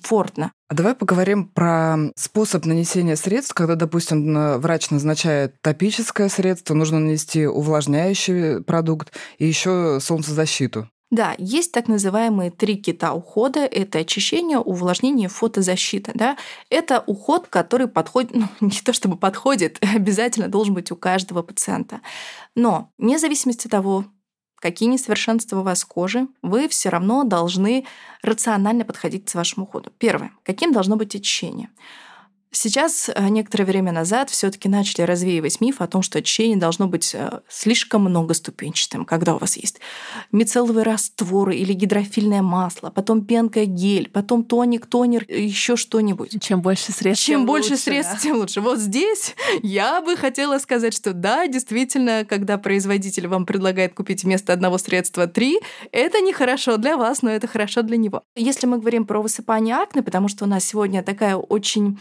А 0.69 0.75
давай 0.75 0.95
поговорим 0.95 1.49
про 1.49 1.97
способ 2.17 2.65
нанесения 2.65 3.17
средств, 3.17 3.55
когда, 3.55 3.75
допустим, 3.75 4.61
врач 4.61 4.91
назначает 4.91 5.61
топическое 5.63 6.29
средство, 6.29 6.75
нужно 6.75 6.99
нанести 6.99 7.47
увлажняющий 7.47 8.63
продукт 8.63 9.13
и 9.39 9.47
еще 9.47 9.99
солнцезащиту. 10.01 10.89
Да, 11.11 11.35
есть 11.39 11.73
так 11.73 11.89
называемые 11.89 12.53
три 12.53 12.77
кита 12.77 13.13
ухода. 13.15 13.61
Это 13.61 13.99
очищение, 13.99 14.59
увлажнение, 14.59 15.29
фотозащита. 15.29 16.13
Да? 16.15 16.37
Это 16.71 17.03
уход, 17.05 17.49
который 17.49 17.89
подходит, 17.89 18.33
ну, 18.35 18.47
не 18.61 18.81
то 18.81 18.93
чтобы 18.93 19.17
подходит, 19.17 19.79
обязательно 19.95 20.49
должен 20.49 20.75
быть 20.75 20.93
у 20.93 20.97
каждого 20.97 21.43
пациента. 21.43 22.01
Но 22.55 22.91
вне 22.97 23.19
зависимости 23.19 23.67
от 23.67 23.73
того, 23.73 24.05
какие 24.61 24.89
несовершенства 24.89 25.59
у 25.59 25.63
вас 25.63 25.85
кожи, 25.85 26.29
вы 26.43 26.69
все 26.69 26.91
равно 26.91 27.25
должны 27.25 27.85
рационально 28.23 28.85
подходить 28.85 29.31
к 29.31 29.35
вашему 29.35 29.65
уходу. 29.65 29.91
Первое. 29.99 30.33
Каким 30.45 30.73
должно 30.73 30.97
быть 30.97 31.15
очищение? 31.15 31.71
Сейчас, 32.53 33.09
э, 33.09 33.29
некоторое 33.29 33.65
время 33.65 33.93
назад, 33.93 34.29
все 34.29 34.51
таки 34.51 34.69
начали 34.69 35.03
развеивать 35.03 35.61
миф 35.61 35.81
о 35.81 35.87
том, 35.87 36.03
что 36.03 36.19
очищение 36.19 36.57
должно 36.57 36.89
быть 36.89 37.15
э, 37.15 37.41
слишком 37.49 38.03
многоступенчатым, 38.03 39.05
когда 39.05 39.37
у 39.37 39.39
вас 39.39 39.57
есть 39.57 39.79
мицелловые 40.33 40.83
растворы 40.83 41.55
или 41.55 41.73
гидрофильное 41.73 42.43
масло, 42.43 42.91
потом 42.91 43.25
пенка, 43.25 43.67
гель, 43.67 44.11
потом 44.11 44.43
тоник, 44.43 44.87
тонер, 44.87 45.25
еще 45.29 45.77
что-нибудь. 45.77 46.43
Чем 46.43 46.61
больше 46.61 46.91
средств, 46.91 47.25
Чем 47.25 47.41
тем 47.41 47.47
больше 47.47 47.71
лучше, 47.71 47.85
средств, 47.85 48.15
да. 48.15 48.21
тем 48.21 48.37
лучше. 48.39 48.61
Вот 48.61 48.81
здесь 48.81 49.37
я 49.63 50.01
бы 50.01 50.17
хотела 50.17 50.59
сказать, 50.59 50.93
что 50.93 51.13
да, 51.13 51.47
действительно, 51.47 52.25
когда 52.25 52.59
производитель 52.59 53.29
вам 53.29 53.47
предлагает 53.47 53.95
купить 53.95 54.25
вместо 54.25 54.53
одного 54.53 54.77
средства 54.79 55.29
три, 55.29 55.61
это 55.93 56.21
нехорошо 56.21 56.79
для 56.79 56.97
вас, 56.97 57.23
но 57.23 57.31
это 57.31 57.47
хорошо 57.47 57.83
для 57.83 57.97
него. 57.97 58.25
Если 58.35 58.67
мы 58.67 58.79
говорим 58.79 59.07
про 59.07 59.23
высыпание 59.23 59.77
акне, 59.77 60.03
потому 60.03 60.27
что 60.27 60.47
у 60.47 60.49
нас 60.49 60.65
сегодня 60.65 61.05
такая 61.05 61.37
очень 61.37 62.01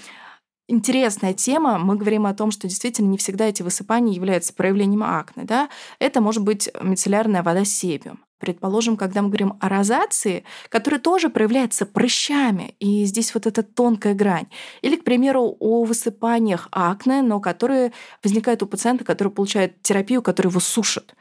интересная 0.69 1.33
тема. 1.33 1.77
Мы 1.77 1.95
говорим 1.95 2.25
о 2.25 2.33
том, 2.33 2.51
что 2.51 2.67
действительно 2.67 3.07
не 3.07 3.17
всегда 3.17 3.45
эти 3.45 3.61
высыпания 3.63 4.13
являются 4.13 4.53
проявлением 4.53 5.03
акне. 5.03 5.43
Да? 5.43 5.69
Это 5.99 6.21
может 6.21 6.43
быть 6.43 6.69
мицеллярная 6.81 7.43
вода 7.43 7.65
себиум. 7.65 8.19
Предположим, 8.39 8.95
когда 8.95 9.21
мы 9.21 9.27
говорим 9.27 9.57
о 9.59 9.67
розации, 9.67 10.45
которая 10.69 11.01
тоже 11.01 11.29
проявляется 11.29 11.85
прыщами, 11.85 12.75
и 12.79 13.03
здесь 13.03 13.33
вот 13.33 13.45
эта 13.45 13.63
тонкая 13.63 14.13
грань. 14.13 14.47
Или, 14.81 14.95
к 14.95 15.03
примеру, 15.03 15.57
о 15.59 15.83
высыпаниях 15.83 16.69
акне, 16.71 17.21
но 17.21 17.41
которые 17.41 17.91
возникают 18.23 18.63
у 18.63 18.67
пациента, 18.67 19.03
который 19.03 19.33
получает 19.33 19.81
терапию, 19.81 20.21
которая 20.21 20.51
его 20.51 20.61
сушит. 20.61 21.15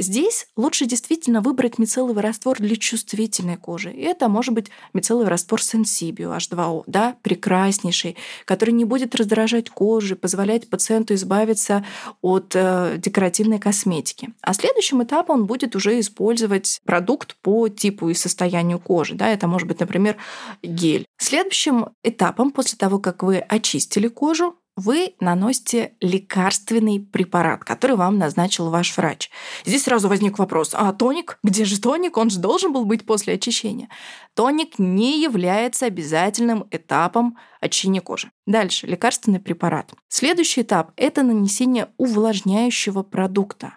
Здесь 0.00 0.46
лучше 0.56 0.86
действительно 0.86 1.42
выбрать 1.42 1.78
мицелловый 1.78 2.22
раствор 2.22 2.56
для 2.58 2.74
чувствительной 2.76 3.58
кожи. 3.58 3.92
И 3.92 4.00
это 4.00 4.28
может 4.28 4.54
быть 4.54 4.70
мицелловый 4.94 5.28
раствор 5.28 5.60
Sensibio 5.60 6.34
H2O, 6.34 6.84
да, 6.86 7.16
прекраснейший, 7.20 8.16
который 8.46 8.70
не 8.70 8.86
будет 8.86 9.14
раздражать 9.14 9.68
кожу, 9.68 10.16
позволять 10.16 10.70
пациенту 10.70 11.12
избавиться 11.12 11.84
от 12.22 12.52
э, 12.54 12.96
декоративной 12.96 13.58
косметики. 13.58 14.32
А 14.40 14.54
следующим 14.54 15.02
этапом 15.02 15.40
он 15.40 15.46
будет 15.46 15.76
уже 15.76 16.00
использовать 16.00 16.80
продукт 16.86 17.36
по 17.42 17.68
типу 17.68 18.08
и 18.08 18.14
состоянию 18.14 18.78
кожи. 18.78 19.14
Да, 19.14 19.28
это 19.28 19.46
может 19.48 19.68
быть, 19.68 19.80
например, 19.80 20.16
гель. 20.62 21.04
Следующим 21.18 21.90
этапом 22.02 22.52
после 22.52 22.78
того, 22.78 22.98
как 22.98 23.22
вы 23.22 23.38
очистили 23.38 24.08
кожу, 24.08 24.56
вы 24.80 25.14
наносите 25.20 25.92
лекарственный 26.00 27.00
препарат, 27.00 27.64
который 27.64 27.96
вам 27.96 28.18
назначил 28.18 28.70
ваш 28.70 28.96
врач. 28.96 29.30
Здесь 29.64 29.84
сразу 29.84 30.08
возник 30.08 30.38
вопрос, 30.38 30.70
а 30.72 30.92
тоник? 30.92 31.38
Где 31.42 31.64
же 31.64 31.80
тоник? 31.80 32.16
Он 32.16 32.30
же 32.30 32.38
должен 32.38 32.72
был 32.72 32.84
быть 32.84 33.04
после 33.04 33.34
очищения. 33.34 33.88
Тоник 34.34 34.78
не 34.78 35.22
является 35.22 35.86
обязательным 35.86 36.66
этапом 36.70 37.36
очищения 37.60 38.00
кожи. 38.00 38.30
Дальше, 38.46 38.86
лекарственный 38.86 39.40
препарат. 39.40 39.92
Следующий 40.08 40.62
этап– 40.62 40.92
это 40.96 41.22
нанесение 41.22 41.88
увлажняющего 41.98 43.02
продукта. 43.02 43.74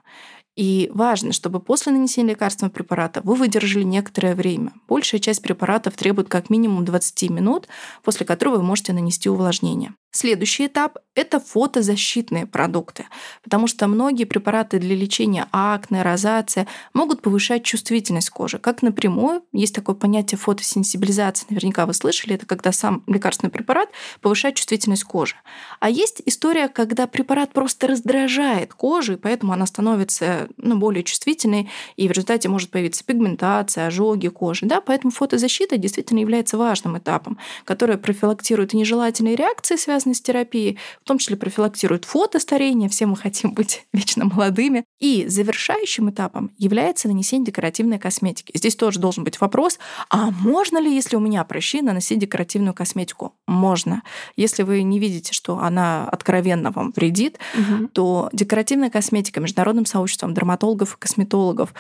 И 0.55 0.91
важно, 0.93 1.33
чтобы 1.33 1.59
после 1.59 1.91
нанесения 1.91 2.31
лекарственного 2.31 2.73
препарата 2.73 3.21
вы 3.23 3.35
выдержали 3.35 3.83
некоторое 3.83 4.35
время. 4.35 4.73
Большая 4.87 5.19
часть 5.19 5.41
препаратов 5.41 5.95
требует 5.95 6.29
как 6.29 6.49
минимум 6.49 6.85
20 6.85 7.29
минут, 7.31 7.67
после 8.03 8.25
которого 8.25 8.57
вы 8.57 8.63
можете 8.63 8.93
нанести 8.93 9.29
увлажнение. 9.29 9.93
Следующий 10.15 10.67
этап– 10.67 10.99
это 11.15 11.39
фотозащитные 11.39 12.45
продукты, 12.45 13.05
потому 13.41 13.65
что 13.65 13.87
многие 13.87 14.25
препараты 14.25 14.77
для 14.77 14.95
лечения 14.95 15.47
акне, 15.51 16.03
розации 16.03 16.67
могут 16.93 17.23
повышать 17.23 17.63
чувствительность 17.63 18.29
кожи. 18.29 18.59
Как 18.59 18.83
напрямую, 18.83 19.41
есть 19.53 19.73
такое 19.73 19.95
понятие 19.95 20.37
фотосенсибилизации, 20.37 21.47
наверняка 21.49 21.87
вы 21.87 21.95
слышали, 21.95 22.35
это 22.35 22.45
когда 22.45 22.71
сам 22.71 23.03
лекарственный 23.07 23.49
препарат 23.49 23.89
повышает 24.21 24.53
чувствительность 24.53 25.03
кожи. 25.03 25.35
А 25.79 25.89
есть 25.89 26.21
история, 26.27 26.67
когда 26.67 27.07
препарат 27.07 27.51
просто 27.51 27.87
раздражает 27.87 28.75
кожу, 28.75 29.13
и 29.13 29.17
поэтому 29.17 29.51
она 29.51 29.65
становится 29.65 30.42
ну, 30.57 30.77
более 30.77 31.03
чувствительной, 31.03 31.69
и 31.95 32.07
в 32.07 32.11
результате 32.11 32.49
может 32.49 32.69
появиться 32.69 33.03
пигментация, 33.03 33.87
ожоги 33.87 34.27
кожи. 34.27 34.65
Да? 34.65 34.81
Поэтому 34.81 35.11
фотозащита 35.11 35.77
действительно 35.77 36.19
является 36.19 36.57
важным 36.57 36.97
этапом, 36.97 37.37
который 37.65 37.97
профилактирует 37.97 38.73
нежелательные 38.73 39.35
реакции, 39.35 39.75
связанные 39.75 40.03
связанные 40.03 40.15
с 40.15 40.21
терапией, 40.21 40.77
в 41.01 41.07
том 41.07 41.17
числе 41.17 41.35
профилактирует 41.35 42.05
фотостарение, 42.05 42.89
все 42.89 43.05
мы 43.05 43.15
хотим 43.15 43.53
быть 43.53 43.85
вечно 43.93 44.25
молодыми. 44.25 44.83
И 44.99 45.27
завершающим 45.27 46.09
этапом 46.09 46.51
является 46.57 47.07
нанесение 47.07 47.47
декоративной 47.47 47.99
косметики. 47.99 48.51
Здесь 48.55 48.75
тоже 48.75 48.99
должен 48.99 49.23
быть 49.23 49.39
вопрос, 49.41 49.79
а 50.09 50.31
можно 50.31 50.77
ли, 50.77 50.93
если 50.93 51.15
у 51.15 51.19
меня 51.19 51.43
прыщи, 51.43 51.81
наносить 51.81 52.19
декоративную 52.19 52.73
косметику? 52.73 53.33
Можно. 53.47 54.03
Если 54.35 54.63
вы 54.63 54.83
не 54.83 54.99
видите, 54.99 55.33
что 55.33 55.59
она 55.59 56.07
откровенно 56.09 56.71
вам 56.71 56.93
вредит, 56.95 57.37
угу. 57.53 57.87
то 57.89 58.29
декоративная 58.31 58.89
косметика 58.89 59.39
международным 59.41 59.85
сообществом 59.85 60.32
дерматологов 60.33 60.95
и 60.95 60.99
косметологов 60.99 61.73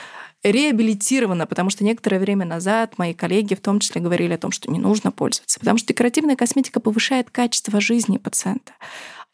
реабилитирована, 0.43 1.45
потому 1.47 1.69
что 1.69 1.83
некоторое 1.83 2.19
время 2.19 2.45
назад 2.45 2.97
мои 2.97 3.13
коллеги 3.13 3.55
в 3.55 3.61
том 3.61 3.79
числе 3.79 4.01
говорили 4.01 4.33
о 4.33 4.37
том, 4.37 4.51
что 4.51 4.71
не 4.71 4.79
нужно 4.79 5.11
пользоваться, 5.11 5.59
потому 5.59 5.77
что 5.77 5.87
декоративная 5.87 6.35
косметика 6.35 6.79
повышает 6.79 7.29
качество 7.29 7.81
жизни 7.81 8.17
пациента. 8.17 8.73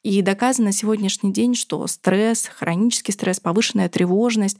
И 0.04 0.22
доказано 0.22 0.68
на 0.68 0.72
сегодняшний 0.72 1.34
день, 1.34 1.56
что 1.56 1.86
стресс, 1.88 2.48
хронический 2.48 3.12
стресс, 3.12 3.40
повышенная 3.40 3.90
тревожность, 3.90 4.58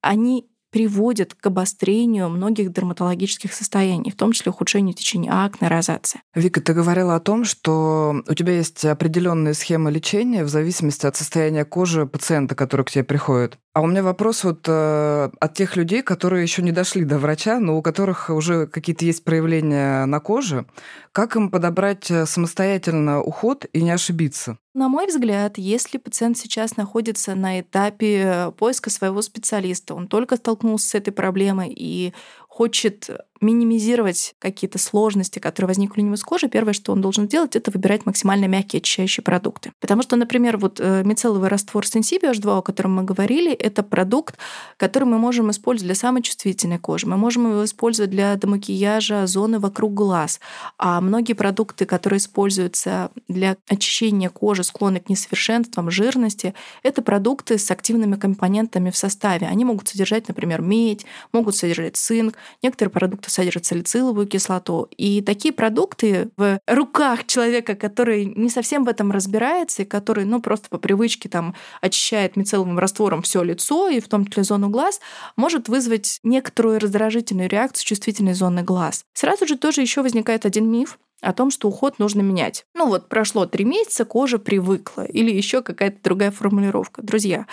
они 0.00 0.46
приводит 0.72 1.34
к 1.34 1.46
обострению 1.46 2.30
многих 2.30 2.72
дерматологических 2.72 3.52
состояний, 3.52 4.10
в 4.10 4.16
том 4.16 4.32
числе 4.32 4.50
ухудшению 4.50 4.94
течения 4.94 5.30
акне, 5.30 5.68
розации. 5.68 6.22
Вика, 6.34 6.60
ты 6.62 6.72
говорила 6.72 7.14
о 7.14 7.20
том, 7.20 7.44
что 7.44 8.22
у 8.26 8.34
тебя 8.34 8.54
есть 8.54 8.84
определенные 8.84 9.54
схемы 9.54 9.92
лечения 9.92 10.44
в 10.44 10.48
зависимости 10.48 11.06
от 11.06 11.14
состояния 11.14 11.66
кожи 11.66 12.06
пациента, 12.06 12.54
который 12.54 12.86
к 12.86 12.90
тебе 12.90 13.04
приходит. 13.04 13.58
А 13.74 13.82
у 13.82 13.86
меня 13.86 14.02
вопрос 14.02 14.44
вот 14.44 14.64
э, 14.66 15.30
от 15.40 15.54
тех 15.54 15.76
людей, 15.76 16.02
которые 16.02 16.42
еще 16.42 16.62
не 16.62 16.72
дошли 16.72 17.04
до 17.04 17.18
врача, 17.18 17.58
но 17.58 17.76
у 17.76 17.82
которых 17.82 18.30
уже 18.30 18.66
какие-то 18.66 19.04
есть 19.04 19.24
проявления 19.24 20.06
на 20.06 20.20
коже. 20.20 20.66
Как 21.12 21.36
им 21.36 21.50
подобрать 21.50 22.10
э, 22.10 22.24
самостоятельно 22.24 23.22
уход 23.22 23.66
и 23.72 23.82
не 23.82 23.90
ошибиться? 23.90 24.58
На 24.74 24.88
мой 24.88 25.06
взгляд, 25.06 25.58
если 25.58 25.98
пациент 25.98 26.38
сейчас 26.38 26.78
находится 26.78 27.34
на 27.34 27.60
этапе 27.60 28.22
э, 28.24 28.52
поиска 28.52 28.88
своего 28.88 29.20
специалиста, 29.20 29.94
он 29.94 30.08
только 30.08 30.36
столкнулся 30.36 30.88
с 30.88 30.94
этой 30.94 31.12
проблемой 31.12 31.70
и 31.76 32.14
хочет 32.52 33.08
минимизировать 33.40 34.34
какие-то 34.38 34.78
сложности, 34.78 35.38
которые 35.38 35.68
возникли 35.68 36.00
у 36.00 36.04
него 36.04 36.16
с 36.16 36.22
кожей, 36.22 36.48
первое, 36.48 36.74
что 36.74 36.92
он 36.92 37.00
должен 37.00 37.24
сделать, 37.26 37.56
это 37.56 37.70
выбирать 37.70 38.06
максимально 38.06 38.44
мягкие 38.44 38.78
очищающие 38.78 39.24
продукты. 39.24 39.72
Потому 39.80 40.02
что, 40.02 40.16
например, 40.16 40.58
вот 40.58 40.78
э, 40.78 41.02
мицелловый 41.04 41.48
раствор 41.48 41.84
Sensibio 41.84 42.30
H2, 42.30 42.58
о 42.58 42.62
котором 42.62 42.94
мы 42.94 43.02
говорили, 43.02 43.52
это 43.52 43.82
продукт, 43.82 44.36
который 44.76 45.04
мы 45.04 45.18
можем 45.18 45.50
использовать 45.50 45.88
для 45.88 45.94
самой 45.94 46.22
чувствительной 46.22 46.78
кожи. 46.78 47.06
Мы 47.06 47.16
можем 47.16 47.50
его 47.50 47.64
использовать 47.64 48.10
для 48.10 48.36
демакияжа 48.36 49.26
зоны 49.26 49.58
вокруг 49.58 49.92
глаз. 49.94 50.38
А 50.78 51.00
многие 51.00 51.32
продукты, 51.32 51.84
которые 51.84 52.18
используются 52.18 53.10
для 53.28 53.56
очищения 53.66 54.28
кожи, 54.28 54.62
склонны 54.62 55.00
к 55.00 55.08
несовершенствам, 55.08 55.90
жирности, 55.90 56.54
это 56.84 57.02
продукты 57.02 57.58
с 57.58 57.70
активными 57.70 58.14
компонентами 58.14 58.90
в 58.90 58.96
составе. 58.96 59.48
Они 59.48 59.64
могут 59.64 59.88
содержать, 59.88 60.28
например, 60.28 60.60
медь, 60.60 61.04
могут 61.32 61.56
содержать 61.56 61.96
цинк, 61.96 62.36
некоторые 62.62 62.92
продукты 62.92 63.30
содержат 63.30 63.66
салициловую 63.66 64.26
кислоту. 64.26 64.88
И 64.96 65.22
такие 65.22 65.52
продукты 65.52 66.30
в 66.36 66.60
руках 66.66 67.26
человека, 67.26 67.74
который 67.74 68.24
не 68.24 68.48
совсем 68.48 68.84
в 68.84 68.88
этом 68.88 69.10
разбирается 69.12 69.82
и 69.82 69.86
который, 69.86 70.24
ну, 70.24 70.40
просто 70.40 70.68
по 70.68 70.78
привычке 70.78 71.28
там 71.28 71.54
очищает 71.80 72.36
мицелловым 72.36 72.78
раствором 72.78 73.22
все 73.22 73.42
лицо 73.42 73.88
и 73.88 74.00
в 74.00 74.08
том 74.08 74.26
числе 74.26 74.44
зону 74.44 74.68
глаз, 74.68 75.00
может 75.36 75.68
вызвать 75.68 76.18
некоторую 76.22 76.78
раздражительную 76.78 77.48
реакцию 77.48 77.86
чувствительной 77.86 78.34
зоны 78.34 78.62
глаз. 78.62 79.04
Сразу 79.14 79.46
же 79.46 79.56
тоже 79.56 79.80
еще 79.80 80.02
возникает 80.02 80.46
один 80.46 80.70
миф, 80.70 80.98
о 81.22 81.32
том, 81.32 81.50
что 81.50 81.68
уход 81.68 81.98
нужно 81.98 82.20
менять. 82.20 82.66
Ну 82.74 82.88
вот 82.88 83.08
прошло 83.08 83.46
три 83.46 83.64
месяца, 83.64 84.04
кожа 84.04 84.38
привыкла. 84.38 85.04
Или 85.04 85.30
еще 85.30 85.62
какая-то 85.62 85.98
другая 86.02 86.32
формулировка. 86.32 87.00
Друзья, 87.00 87.46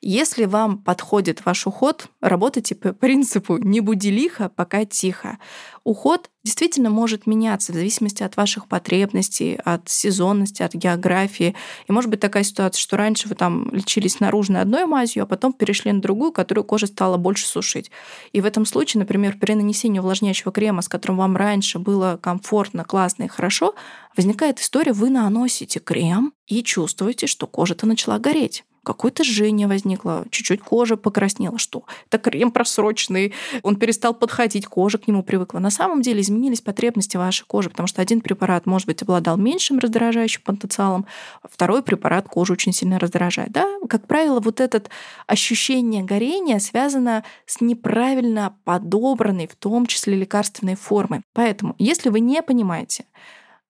если 0.00 0.44
вам 0.44 0.78
подходит 0.78 1.44
ваш 1.44 1.66
уход, 1.66 2.08
работайте 2.20 2.74
по 2.74 2.92
принципу 2.92 3.56
«не 3.56 3.80
буди 3.80 4.10
лихо, 4.10 4.48
пока 4.48 4.84
тихо». 4.84 5.38
Уход 5.84 6.30
действительно 6.44 6.90
может 6.90 7.26
меняться 7.26 7.72
в 7.72 7.74
зависимости 7.74 8.22
от 8.22 8.36
ваших 8.36 8.68
потребностей, 8.68 9.58
от 9.64 9.88
сезонности, 9.88 10.62
от 10.62 10.74
географии. 10.74 11.54
И 11.88 11.92
может 11.92 12.10
быть 12.10 12.20
такая 12.20 12.42
ситуация, 12.42 12.80
что 12.80 12.96
раньше 12.96 13.28
вы 13.28 13.34
там 13.34 13.70
лечились 13.70 14.20
наружной 14.20 14.62
одной 14.62 14.86
мазью, 14.86 15.22
а 15.22 15.26
потом 15.26 15.52
перешли 15.52 15.92
на 15.92 16.00
другую, 16.00 16.32
которую 16.32 16.64
кожа 16.64 16.86
стала 16.86 17.16
больше 17.16 17.46
сушить. 17.46 17.90
И 18.32 18.40
в 18.40 18.46
этом 18.46 18.64
случае, 18.66 19.00
например, 19.00 19.38
при 19.38 19.54
нанесении 19.54 19.98
увлажняющего 19.98 20.52
крема, 20.52 20.82
с 20.82 20.88
которым 20.88 21.18
вам 21.18 21.36
раньше 21.36 21.78
было 21.78 22.18
комфортно, 22.22 22.84
классно 22.84 23.24
и 23.24 23.28
хорошо, 23.28 23.74
возникает 24.16 24.60
история, 24.60 24.92
вы 24.92 25.10
наносите 25.10 25.80
крем 25.80 26.32
и 26.46 26.62
чувствуете, 26.62 27.26
что 27.26 27.46
кожа-то 27.46 27.86
начала 27.86 28.18
гореть 28.18 28.64
какое-то 28.84 29.24
жжение 29.24 29.66
возникло, 29.66 30.24
чуть-чуть 30.30 30.60
кожа 30.60 30.96
покраснела. 30.96 31.58
Что? 31.58 31.84
Это 32.10 32.18
крем 32.18 32.52
просроченный, 32.52 33.32
он 33.62 33.76
перестал 33.76 34.14
подходить, 34.14 34.66
кожа 34.66 34.98
к 34.98 35.08
нему 35.08 35.22
привыкла. 35.22 35.58
На 35.58 35.70
самом 35.70 36.02
деле 36.02 36.20
изменились 36.20 36.60
потребности 36.60 37.16
вашей 37.16 37.44
кожи, 37.46 37.70
потому 37.70 37.86
что 37.86 38.02
один 38.02 38.20
препарат, 38.20 38.66
может 38.66 38.86
быть, 38.86 39.02
обладал 39.02 39.36
меньшим 39.36 39.78
раздражающим 39.78 40.42
потенциалом, 40.42 41.06
а 41.42 41.48
второй 41.50 41.82
препарат 41.82 42.28
кожу 42.28 42.52
очень 42.52 42.72
сильно 42.72 42.98
раздражает. 42.98 43.50
Да? 43.50 43.66
Как 43.88 44.06
правило, 44.06 44.40
вот 44.40 44.60
это 44.60 44.82
ощущение 45.26 46.02
горения 46.02 46.58
связано 46.58 47.24
с 47.46 47.60
неправильно 47.60 48.56
подобранной, 48.64 49.46
в 49.46 49.56
том 49.56 49.86
числе 49.86 50.16
лекарственной 50.16 50.76
формой. 50.76 51.22
Поэтому, 51.32 51.74
если 51.78 52.10
вы 52.10 52.20
не 52.20 52.42
понимаете, 52.42 53.04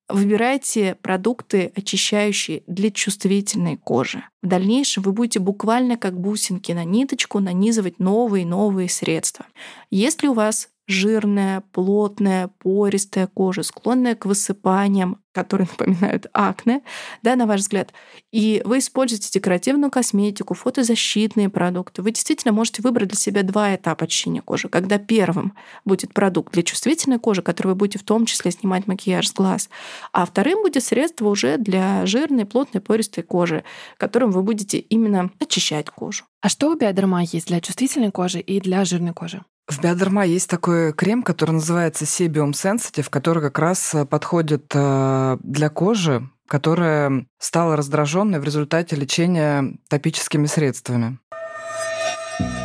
Выбирайте 0.08 0.96
продукты, 1.00 1.72
очищающие 1.74 2.62
для 2.66 2.90
чувствительной 2.90 3.78
кожи. 3.78 4.22
В 4.42 4.46
дальнейшем 4.46 5.02
вы 5.02 5.12
будете 5.12 5.38
буквально 5.38 5.96
как 5.96 6.20
бусинки 6.20 6.72
на 6.72 6.84
ниточку 6.84 7.40
нанизывать 7.40 7.98
новые 7.98 8.42
и 8.42 8.46
новые 8.46 8.90
средства. 8.90 9.46
Если 9.90 10.26
у 10.26 10.34
вас 10.34 10.68
жирная, 10.86 11.62
плотная, 11.72 12.48
пористая 12.58 13.26
кожа, 13.26 13.62
склонная 13.62 14.14
к 14.14 14.26
высыпаниям, 14.26 15.18
которые 15.32 15.66
напоминают 15.70 16.26
акне, 16.32 16.82
да, 17.22 17.36
на 17.36 17.46
ваш 17.46 17.60
взгляд, 17.60 17.92
и 18.30 18.62
вы 18.64 18.78
используете 18.78 19.30
декоративную 19.32 19.90
косметику, 19.90 20.54
фотозащитные 20.54 21.48
продукты, 21.48 22.02
вы 22.02 22.12
действительно 22.12 22.52
можете 22.52 22.82
выбрать 22.82 23.08
для 23.08 23.18
себя 23.18 23.42
два 23.42 23.74
этапа 23.74 24.04
очищения 24.04 24.42
кожи. 24.42 24.68
Когда 24.68 24.98
первым 24.98 25.54
будет 25.84 26.14
продукт 26.14 26.52
для 26.52 26.62
чувствительной 26.62 27.18
кожи, 27.18 27.42
который 27.42 27.68
вы 27.68 27.74
будете 27.74 27.98
в 27.98 28.04
том 28.04 28.26
числе 28.26 28.50
снимать 28.50 28.86
макияж 28.86 29.28
с 29.28 29.32
глаз, 29.32 29.68
а 30.12 30.24
вторым 30.24 30.62
будет 30.62 30.84
средство 30.84 31.28
уже 31.28 31.58
для 31.58 32.06
жирной, 32.06 32.44
плотной, 32.44 32.80
пористой 32.80 33.24
кожи, 33.24 33.64
которым 33.96 34.30
вы 34.30 34.42
будете 34.42 34.78
именно 34.78 35.30
очищать 35.40 35.90
кожу. 35.90 36.24
А 36.40 36.48
что 36.48 36.70
у 36.70 36.76
биодерма 36.76 37.22
есть 37.22 37.46
для 37.46 37.60
чувствительной 37.60 38.12
кожи 38.12 38.38
и 38.38 38.60
для 38.60 38.84
жирной 38.84 39.14
кожи? 39.14 39.44
В 39.66 39.80
Биодерма 39.80 40.26
есть 40.26 40.50
такой 40.50 40.92
крем, 40.92 41.22
который 41.22 41.52
называется 41.52 42.04
Sebium 42.04 42.50
Sensitive, 42.50 43.06
который 43.08 43.42
как 43.42 43.58
раз 43.58 43.94
э, 43.94 44.04
подходит 44.04 44.70
э, 44.74 45.38
для 45.42 45.70
кожи, 45.70 46.28
которая 46.46 47.26
стала 47.38 47.74
раздраженной 47.74 48.40
в 48.40 48.44
результате 48.44 48.94
лечения 48.94 49.78
топическими 49.88 50.44
средствами. 50.46 51.18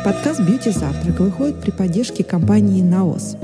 Подкаст 0.04 0.40
«Бьюти 0.40 0.70
Завтрак» 0.70 1.20
выходит 1.20 1.62
при 1.62 1.70
поддержке 1.70 2.22
компании 2.22 2.82
«Наос». 2.82 3.34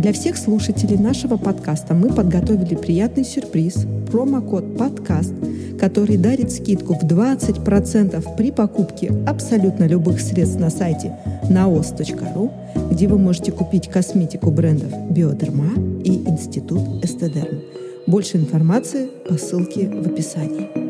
Для 0.00 0.14
всех 0.14 0.38
слушателей 0.38 0.96
нашего 0.96 1.36
подкаста 1.36 1.92
мы 1.92 2.08
подготовили 2.08 2.74
приятный 2.74 3.22
сюрприз– 3.22 3.84
промокод 4.10 4.78
«Подкаст», 4.78 5.34
который 5.78 6.16
дарит 6.16 6.50
скидку 6.50 6.94
в 6.94 7.02
20% 7.02 8.34
при 8.34 8.50
покупке 8.50 9.12
абсолютно 9.26 9.86
любых 9.86 10.22
средств 10.22 10.58
на 10.58 10.70
сайте 10.70 11.18
naos.ru, 11.50 12.50
где 12.90 13.08
вы 13.08 13.18
можете 13.18 13.52
купить 13.52 13.88
косметику 13.88 14.50
брендов 14.50 14.90
«Биодерма» 15.10 15.74
и 16.02 16.24
«Институт 16.26 17.04
Эстедерм». 17.04 17.60
Больше 18.06 18.38
информации 18.38 19.10
по 19.28 19.34
ссылке 19.34 19.86
в 19.86 20.06
описании. 20.06 20.89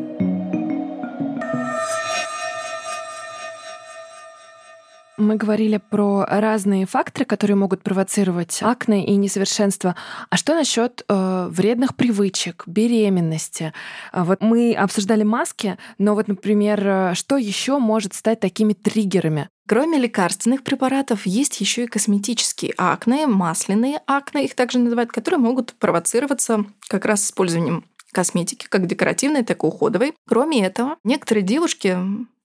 Мы 5.17 5.35
говорили 5.35 5.77
про 5.77 6.25
разные 6.25 6.85
факторы, 6.85 7.25
которые 7.25 7.55
могут 7.57 7.83
провоцировать 7.83 8.59
акне 8.61 9.05
и 9.05 9.15
несовершенство. 9.17 9.95
А 10.29 10.37
что 10.37 10.55
насчет 10.55 11.03
э, 11.07 11.47
вредных 11.49 11.95
привычек, 11.95 12.63
беременности? 12.65 13.73
А 14.13 14.23
вот 14.23 14.41
мы 14.41 14.73
обсуждали 14.73 15.23
маски, 15.23 15.77
но 15.97 16.15
вот, 16.15 16.27
например, 16.27 16.87
э, 16.87 17.13
что 17.13 17.37
еще 17.37 17.77
может 17.77 18.13
стать 18.13 18.39
такими 18.39 18.73
триггерами? 18.73 19.49
Кроме 19.67 19.99
лекарственных 19.99 20.63
препаратов, 20.63 21.25
есть 21.25 21.61
еще 21.61 21.83
и 21.83 21.87
косметические 21.87 22.73
акне, 22.77 23.27
масляные 23.27 24.01
акне, 24.07 24.45
их 24.45 24.55
также 24.55 24.79
называют, 24.79 25.11
которые 25.11 25.39
могут 25.39 25.73
провоцироваться 25.73 26.65
как 26.87 27.05
раз 27.05 27.25
использованием 27.25 27.85
косметики, 28.11 28.67
как 28.67 28.87
декоративной, 28.87 29.43
так 29.43 29.63
и 29.63 29.67
уходовой. 29.67 30.13
Кроме 30.27 30.65
этого, 30.65 30.97
некоторые 31.03 31.43
девушки 31.43 31.97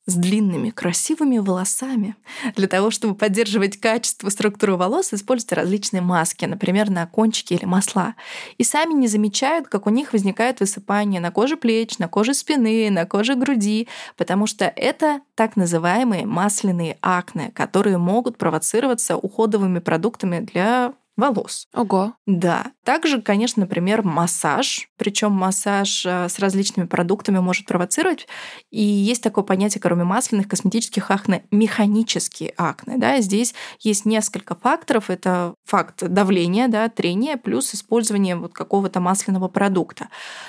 с 0.07 0.15
длинными 0.15 0.71
красивыми 0.71 1.39
волосами. 1.39 2.15
Для 2.55 2.69
того, 2.69 2.91
чтобы 2.91 3.17
поддерживать 3.17 3.79
качество, 3.79 4.29
структуру 4.31 4.77
волос, 4.77 5.13
используют 5.13 5.53
различные 5.53 6.01
маски, 6.01 6.45
например, 6.45 6.91
на 6.91 7.07
кончики 7.07 7.55
или 7.55 7.65
масла. 7.65 8.15
И 8.57 8.65
сами 8.65 8.95
не 8.95 9.09
замечают, 9.09 9.67
как 9.67 9.87
у 9.87 9.91
них 9.91 10.13
возникает 10.13 10.61
высыпание 10.61 11.21
на 11.21 11.33
коже 11.33 11.57
плеч, 11.57 11.99
на 11.99 12.09
коже 12.09 12.35
спины, 12.35 12.89
на 12.91 13.05
коже 13.05 13.35
груди, 13.35 13.89
потому 14.17 14.47
что 14.47 14.73
это 14.77 15.21
так 15.35 15.57
называемые 15.57 16.25
масляные 16.25 16.99
акне, 17.03 17.51
которые 17.55 17.99
могут 17.99 18.39
провоцироваться 18.39 19.17
уходовыми 19.17 19.81
продуктами 19.81 20.39
для 20.39 20.93
волос. 21.17 21.67
Ого. 21.75 22.15
Да. 22.27 22.73
Также, 22.85 23.21
конечно, 23.23 23.61
например, 23.61 24.03
массаж. 24.03 24.89
Причем 24.97 25.33
массаж 25.33 26.05
э, 26.05 26.29
с 26.29 26.39
различными 26.39 26.87
продуктами 26.87 27.39
может 27.39 27.67
провоцировать. 27.67 28.29
И 28.71 28.83
есть 28.83 29.23
такое 29.23 29.45
понятие, 29.45 29.81
кроме 29.81 30.05
масляных, 30.05 30.49
косметических 30.49 31.11
акне, 31.11 31.45
механические 31.51 32.53
акне. 32.57 32.97
Да? 32.99 33.21
Здесь 33.21 33.55
есть 33.81 34.05
несколько 34.05 34.55
факторов. 34.55 35.11
Это 35.11 35.55
факт 35.65 36.03
давления, 36.07 36.69
да, 36.69 36.89
трения, 36.89 37.37
плюс 37.37 37.75
использование 37.75 38.37
вот 38.37 38.53
какого-то 38.53 39.01
масляного 39.01 39.49
продукта. 39.49 40.09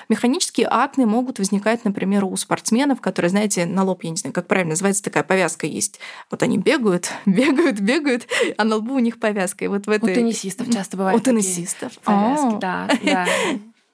Механические 0.10 0.68
акне 0.68 1.06
могут 1.06 1.40
возникать, 1.40 1.86
например, 1.86 2.26
у 2.26 2.36
спортсменов, 2.36 3.02
которые, 3.02 3.30
знаете, 3.30 3.66
на 3.66 3.84
лоб, 3.84 4.04
я 4.04 4.10
не 4.10 4.18
знаю, 4.18 4.34
как 4.34 4.48
правильно 4.48 4.72
называется, 4.72 5.04
такая 5.04 5.24
повязка 5.24 5.66
есть. 5.66 6.00
Вот 6.30 6.44
они 6.44 6.58
бегают, 6.58 7.12
бегают, 7.26 7.80
бегают, 7.80 8.28
а 8.58 8.64
на 8.64 8.78
лбу 8.78 8.96
у 8.96 9.00
них 9.00 9.20
повязка. 9.20 9.66
И 9.66 9.68
вот 9.68 9.88
в 9.88 9.90
этой... 9.90 10.12
У 10.12 10.16
теннисистов 10.16 10.57
теннисистов 10.58 10.72
часто 10.72 10.98
бывает. 10.98 11.20
У 11.20 11.24
теннисистов. 11.24 11.98
Повязки, 12.00 12.58
да, 12.60 12.88
да. 13.04 13.26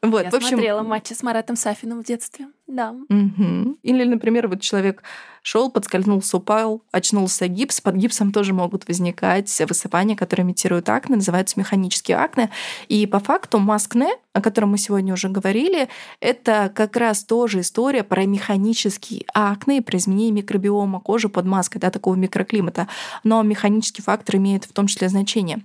Вот, 0.03 0.23
Я 0.25 0.31
в 0.31 0.33
общем... 0.33 0.49
смотрела 0.49 0.83
матчи 0.83 1.13
с 1.13 1.23
Маратом 1.23 1.55
Сафиным 1.55 2.03
в 2.03 2.05
детстве. 2.05 2.47
Да. 2.67 2.91
Угу. 2.91 3.77
Или, 3.83 4.03
например, 4.03 4.49
вот 4.49 4.59
человек 4.59 5.01
шел, 5.41 5.71
подскользнулся, 5.71 6.35
упал, 6.35 6.83
очнулся 6.91 7.47
гипс. 7.47 7.79
Под 7.79 7.95
гипсом 7.95 8.33
тоже 8.33 8.53
могут 8.53 8.85
возникать 8.85 9.61
высыпания, 9.65 10.17
которые 10.17 10.43
имитируют 10.43 10.89
акне, 10.89 11.15
называются 11.15 11.57
механические 11.57 12.17
акне. 12.17 12.49
И 12.89 13.07
по 13.07 13.19
факту 13.19 13.59
маскне, 13.59 14.09
о 14.33 14.41
котором 14.41 14.71
мы 14.71 14.77
сегодня 14.77 15.13
уже 15.13 15.29
говорили, 15.29 15.87
это 16.19 16.69
как 16.75 16.97
раз 16.97 17.23
тоже 17.23 17.61
история 17.61 18.03
про 18.03 18.25
механические 18.25 19.23
акне 19.33 19.77
и 19.77 19.81
про 19.81 19.97
изменение 19.97 20.33
микробиома 20.33 20.99
кожи 20.99 21.29
под 21.29 21.45
маской, 21.45 21.79
да, 21.79 21.91
такого 21.91 22.15
микроклимата. 22.15 22.89
Но 23.23 23.41
механический 23.41 24.01
фактор 24.01 24.35
имеет 24.35 24.65
в 24.65 24.73
том 24.73 24.87
числе 24.87 25.07
значение. 25.07 25.61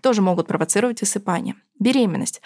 Тоже 0.00 0.22
могут 0.22 0.46
провоцировать 0.46 1.00
высыпание. 1.00 1.56
Беременность. 1.80 2.40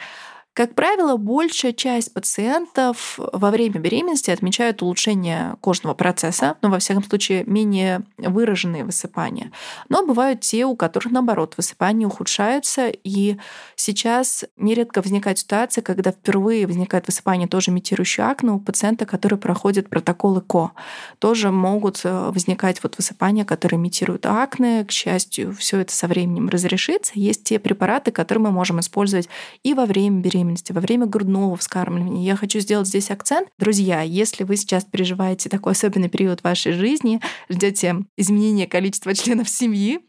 Как 0.55 0.77
правило, 0.77 1.17
большая 1.17 1.73
часть 1.73 2.15
пациентов 2.15 3.19
во 3.19 3.51
время 3.51 3.81
беременности 3.81 4.31
отмечают 4.31 4.83
улучшение 4.83 5.57
кожного 5.61 5.95
процесса, 5.95 6.57
но, 6.63 6.71
во 6.71 6.79
всяком 6.79 7.03
случае, 7.03 7.43
менее 7.45 8.05
выраженные 8.19 8.85
высыпания. 8.85 9.51
Но 9.89 10.07
бывают 10.07 10.43
те, 10.43 10.65
у 10.65 10.77
которых, 10.77 11.13
наоборот, 11.13 11.55
высыпания 11.57 12.07
ухудшаются, 12.07 12.87
и 12.87 13.37
сейчас 13.75 14.45
нередко 14.57 15.03
возникает 15.03 15.41
ситуация, 15.41 15.83
когда 15.83 16.13
впервые 16.13 16.69
возникает 16.69 17.09
высыпание, 17.09 17.49
тоже 17.49 17.73
имитирующее 17.73 18.25
акне, 18.25 18.53
у 18.53 18.61
пациента, 18.61 19.07
который 19.07 19.39
проходит 19.39 19.89
протокол 19.89 20.39
ЭКО. 20.39 20.71
Тоже 21.19 21.51
могут 21.51 22.03
э, 22.05 22.31
возникать 22.31 22.81
вот 22.85 22.97
высыпания, 22.97 23.45
которые 23.45 23.81
имитируют 23.81 24.25
акне. 24.25 24.85
К 24.85 24.93
счастью, 24.93 25.53
все 25.53 25.81
это 25.81 25.93
со 25.93 26.07
временем 26.07 26.49
разрешится. 26.49 27.15
Есть 27.17 27.43
те 27.43 27.59
препараты, 27.59 28.13
которые 28.13 28.45
мы 28.45 28.51
можем 28.53 28.79
использовать 28.79 29.29
и 29.65 29.75
во 29.75 29.85
время 29.85 30.21
беременности, 30.21 30.44
беременности, 30.45 30.73
во 30.73 30.81
время 30.81 31.07
грудного 31.07 31.57
вскармливания. 31.57 32.25
Я 32.25 32.37
хочу 32.37 32.61
сделать 32.61 32.87
здесь 32.87 33.11
акцент. 33.11 33.49
Друзья, 33.59 34.03
если 34.03 34.45
вы 34.45 34.57
сейчас 34.57 34.85
переживаете 34.85 35.49
такой 35.49 35.73
особенный 35.73 36.09
период 36.09 36.43
вашей 36.43 36.73
жизни, 36.73 37.21
ждете 37.49 37.97
изменения 38.17 38.67
количества 38.67 39.15
членов 39.15 39.49
семьи, 39.49 40.01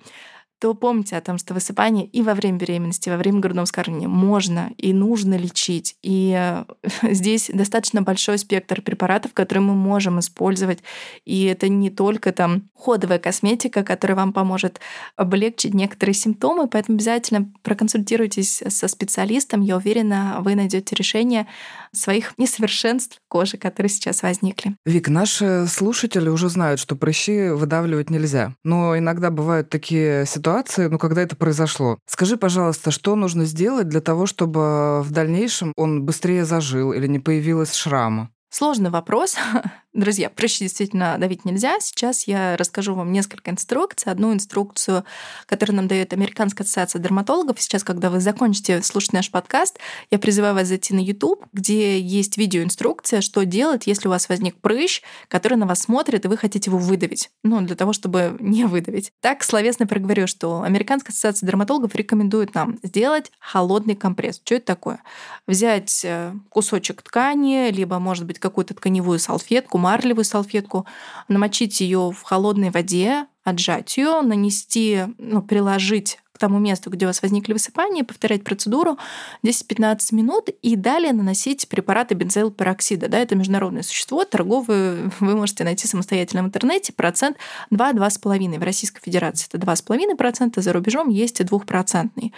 то 0.60 0.74
помните 0.74 1.18
о 1.18 1.22
том, 1.22 1.38
что 1.38 1.54
высыпание 1.54 2.06
и 2.06 2.22
во 2.22 2.34
время 2.34 2.58
беременности, 2.58 3.10
и 3.10 3.12
во 3.12 3.18
время 3.18 3.40
грудного 3.40 3.66
вскармливания 3.66 4.08
можно 4.08 4.72
и 4.78 4.94
нужно 4.94 5.36
лечить. 5.36 5.96
И 6.02 6.34
э, 6.38 6.66
здесь 7.14 7.52
достаточно 7.54 8.02
большой 8.02 8.38
спектр 8.38 8.82
препаратов, 8.82 9.34
которые 9.34 9.64
мы 9.64 9.76
можем 9.76 10.20
использовать. 10.20 10.80
И 11.26 11.44
это 11.46 11.68
не 11.68 11.90
только 11.90 12.32
там 12.32 12.70
ходовая 12.74 13.20
косметика, 13.20 13.84
которая 13.84 14.16
вам 14.16 14.34
поможет 14.34 14.80
облегчить 15.16 15.74
некоторые 15.74 16.14
симптомы, 16.14 16.68
поэтому 16.68 16.96
обязательно 16.96 17.52
проконсультируйтесь 17.62 18.64
со 18.68 18.88
специалистом. 18.88 19.62
Я 19.62 19.78
уверена, 19.78 20.38
вы 20.40 20.56
найдете 20.56 20.96
решение 20.96 21.48
своих 21.92 22.38
несовершенств 22.38 23.20
кожи, 23.28 23.58
которые 23.58 23.90
сейчас 23.90 24.24
возникли. 24.24 24.76
Вик, 24.86 25.10
наши 25.10 25.66
слушатели 25.68 26.30
уже 26.30 26.50
знают, 26.50 26.80
что 26.80 26.96
прыщи 26.96 27.50
выдавливать 27.50 28.10
нельзя. 28.10 28.54
Но 28.64 28.98
иногда 28.98 29.30
бывают 29.32 29.70
такие 29.70 30.26
ситуации, 30.26 30.45
ну, 30.90 31.00
когда 31.00 31.22
это 31.22 31.36
произошло. 31.36 31.98
Скажи, 32.06 32.38
пожалуйста, 32.38 32.92
что 32.92 33.16
нужно 33.16 33.46
сделать 33.46 33.90
для 33.90 34.02
того, 34.02 34.26
чтобы 34.26 35.02
в 35.02 35.12
дальнейшем 35.12 35.74
он 35.76 36.06
быстрее 36.06 36.46
зажил 36.46 36.94
или 36.94 37.08
не 37.08 37.20
появилось 37.20 37.74
шрама? 37.74 38.30
Сложный 38.56 38.90
вопрос. 38.90 39.36
Друзья, 39.96 40.30
прыщи 40.30 40.66
действительно 40.66 41.18
давить 41.18 41.46
нельзя. 41.46 41.78
Сейчас 41.80 42.28
я 42.28 42.58
расскажу 42.58 42.96
вам 42.96 43.12
несколько 43.14 43.52
инструкций. 43.52 44.12
Одну 44.12 44.34
инструкцию, 44.34 45.04
которую 45.46 45.78
нам 45.78 45.88
дает 45.90 46.14
Американская 46.14 46.66
ассоциация 46.66 47.02
дерматологов. 47.02 47.62
Сейчас, 47.62 47.84
когда 47.84 48.10
вы 48.10 48.22
закончите 48.22 48.82
слушать 48.82 49.14
наш 49.14 49.32
подкаст, 49.32 49.80
я 50.12 50.20
призываю 50.20 50.54
вас 50.54 50.68
зайти 50.68 50.94
на 50.94 51.00
YouTube, 51.00 51.46
где 51.52 52.00
есть 52.00 52.38
видеоинструкция, 52.38 53.20
что 53.20 53.44
делать, 53.44 53.88
если 53.88 54.08
у 54.08 54.12
вас 54.12 54.30
возник 54.30 54.56
прыщ, 54.60 55.02
который 55.30 55.58
на 55.58 55.66
вас 55.66 55.82
смотрит, 55.82 56.24
и 56.24 56.28
вы 56.30 56.38
хотите 56.38 56.70
его 56.70 56.78
выдавить. 56.78 57.30
Ну, 57.44 57.60
для 57.62 57.76
того, 57.76 57.92
чтобы 57.92 58.38
не 58.42 58.66
выдавить. 58.66 59.12
Так 59.22 59.44
словесно 59.44 59.86
проговорю, 59.86 60.28
что 60.28 60.62
Американская 60.62 61.12
ассоциация 61.12 61.48
дерматологов 61.48 61.96
рекомендует 61.96 62.54
нам 62.54 62.80
сделать 62.84 63.32
холодный 63.40 63.96
компресс. 63.96 64.42
Что 64.44 64.56
это 64.56 64.66
такое? 64.66 65.00
Взять 65.48 66.04
э, 66.04 66.34
кусочек 66.50 67.02
ткани, 67.02 67.72
либо, 67.72 68.00
может 68.00 68.26
быть, 68.26 68.40
какую-то 68.50 68.76
тканевую 68.76 69.20
салфетку, 69.20 69.78
марлевую 69.78 70.26
салфетку, 70.26 70.86
намочить 71.28 71.82
ее 71.82 72.12
в 72.12 72.22
холодной 72.22 72.70
воде, 72.70 73.26
отжать 73.44 73.98
ее, 73.98 74.22
нанести, 74.22 75.04
ну, 75.18 75.42
приложить 75.42 76.20
к 76.36 76.38
тому 76.38 76.60
месту, 76.60 76.90
где 76.90 77.06
у 77.06 77.10
вас 77.10 77.22
возникли 77.22 77.54
высыпания, 77.54 78.04
повторять 78.04 78.44
процедуру 78.44 78.98
10-15 79.44 80.14
минут 80.14 80.50
и 80.62 80.76
далее 80.76 81.14
наносить 81.14 81.70
препараты 81.70 82.14
бензоилпероксида. 82.14 83.08
Да, 83.08 83.18
это 83.20 83.36
международное 83.36 83.84
существо, 83.84 84.26
торговые 84.26 85.12
вы 85.22 85.36
можете 85.38 85.64
найти 85.64 85.88
самостоятельно 85.88 86.44
в 86.44 86.48
интернете, 86.48 86.92
процент 86.92 87.38
2-2,5. 87.72 88.60
В 88.60 88.64
Российской 88.64 89.02
Федерации 89.02 89.48
это 89.50 89.66
2,5%, 89.66 90.62
за 90.62 90.74
рубежом 90.74 91.08
есть 91.08 91.40
и 91.40 91.44
2%. 91.44 92.32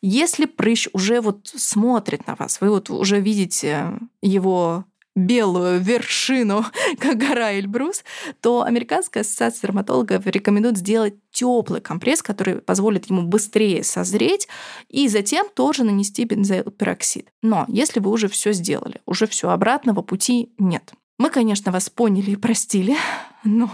Если 0.00 0.44
прыщ 0.44 0.88
уже 0.92 1.20
вот 1.20 1.48
смотрит 1.48 2.28
на 2.28 2.36
вас, 2.36 2.60
вы 2.60 2.70
вот 2.70 2.88
уже 2.88 3.20
видите 3.20 3.98
его 4.22 4.84
белую 5.16 5.80
вершину, 5.80 6.64
как 6.98 7.18
гора 7.18 7.52
Эльбрус, 7.52 8.04
то 8.40 8.62
Американская 8.62 9.22
ассоциация 9.22 9.68
дерматологов 9.68 10.26
рекомендует 10.26 10.76
сделать 10.76 11.14
теплый 11.30 11.80
компресс, 11.80 12.22
который 12.22 12.56
позволит 12.56 13.10
ему 13.10 13.22
быстрее 13.22 13.82
созреть, 13.84 14.48
и 14.88 15.08
затем 15.08 15.48
тоже 15.54 15.84
нанести 15.84 16.24
бензоилпероксид. 16.24 17.28
Но 17.42 17.64
если 17.68 18.00
вы 18.00 18.10
уже 18.10 18.28
все 18.28 18.52
сделали, 18.52 19.00
уже 19.06 19.26
все 19.26 19.50
обратного 19.50 20.02
пути 20.02 20.52
нет. 20.58 20.92
Мы, 21.18 21.30
конечно, 21.30 21.70
вас 21.72 21.90
поняли 21.90 22.32
и 22.32 22.36
простили, 22.36 22.96
но 23.44 23.70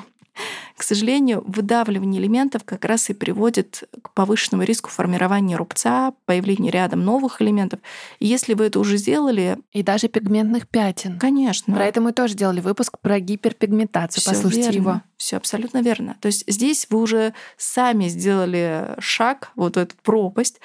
к 0.76 0.82
сожалению, 0.82 1.42
выдавливание 1.46 2.20
элементов 2.20 2.62
как 2.64 2.84
раз 2.84 3.08
и 3.08 3.14
приводит 3.14 3.84
к 4.02 4.12
повышенному 4.12 4.62
риску 4.62 4.90
формирования 4.90 5.56
рубца, 5.56 6.12
появления 6.26 6.70
рядом 6.70 7.02
новых 7.04 7.40
элементов. 7.40 7.80
И 8.18 8.26
если 8.26 8.54
вы 8.54 8.66
это 8.66 8.78
уже 8.78 8.98
сделали... 8.98 9.58
И 9.72 9.82
даже 9.82 10.08
пигментных 10.08 10.68
пятен. 10.68 11.18
Конечно. 11.18 11.74
Про 11.74 11.86
это 11.86 12.00
мы 12.00 12.12
тоже 12.12 12.34
делали 12.34 12.60
выпуск 12.60 12.98
про 13.00 13.18
гиперпигментацию. 13.20 14.20
Всё 14.20 14.32
Послушайте 14.32 14.70
верно. 14.70 14.76
его. 14.76 15.02
Все 15.16 15.36
абсолютно 15.38 15.80
верно. 15.80 16.16
То 16.20 16.26
есть 16.26 16.44
здесь 16.46 16.86
вы 16.90 17.00
уже 17.00 17.32
сами 17.56 18.08
сделали 18.08 18.96
шаг, 18.98 19.52
вот 19.56 19.78
эту 19.78 19.94
пропасть, 20.02 20.60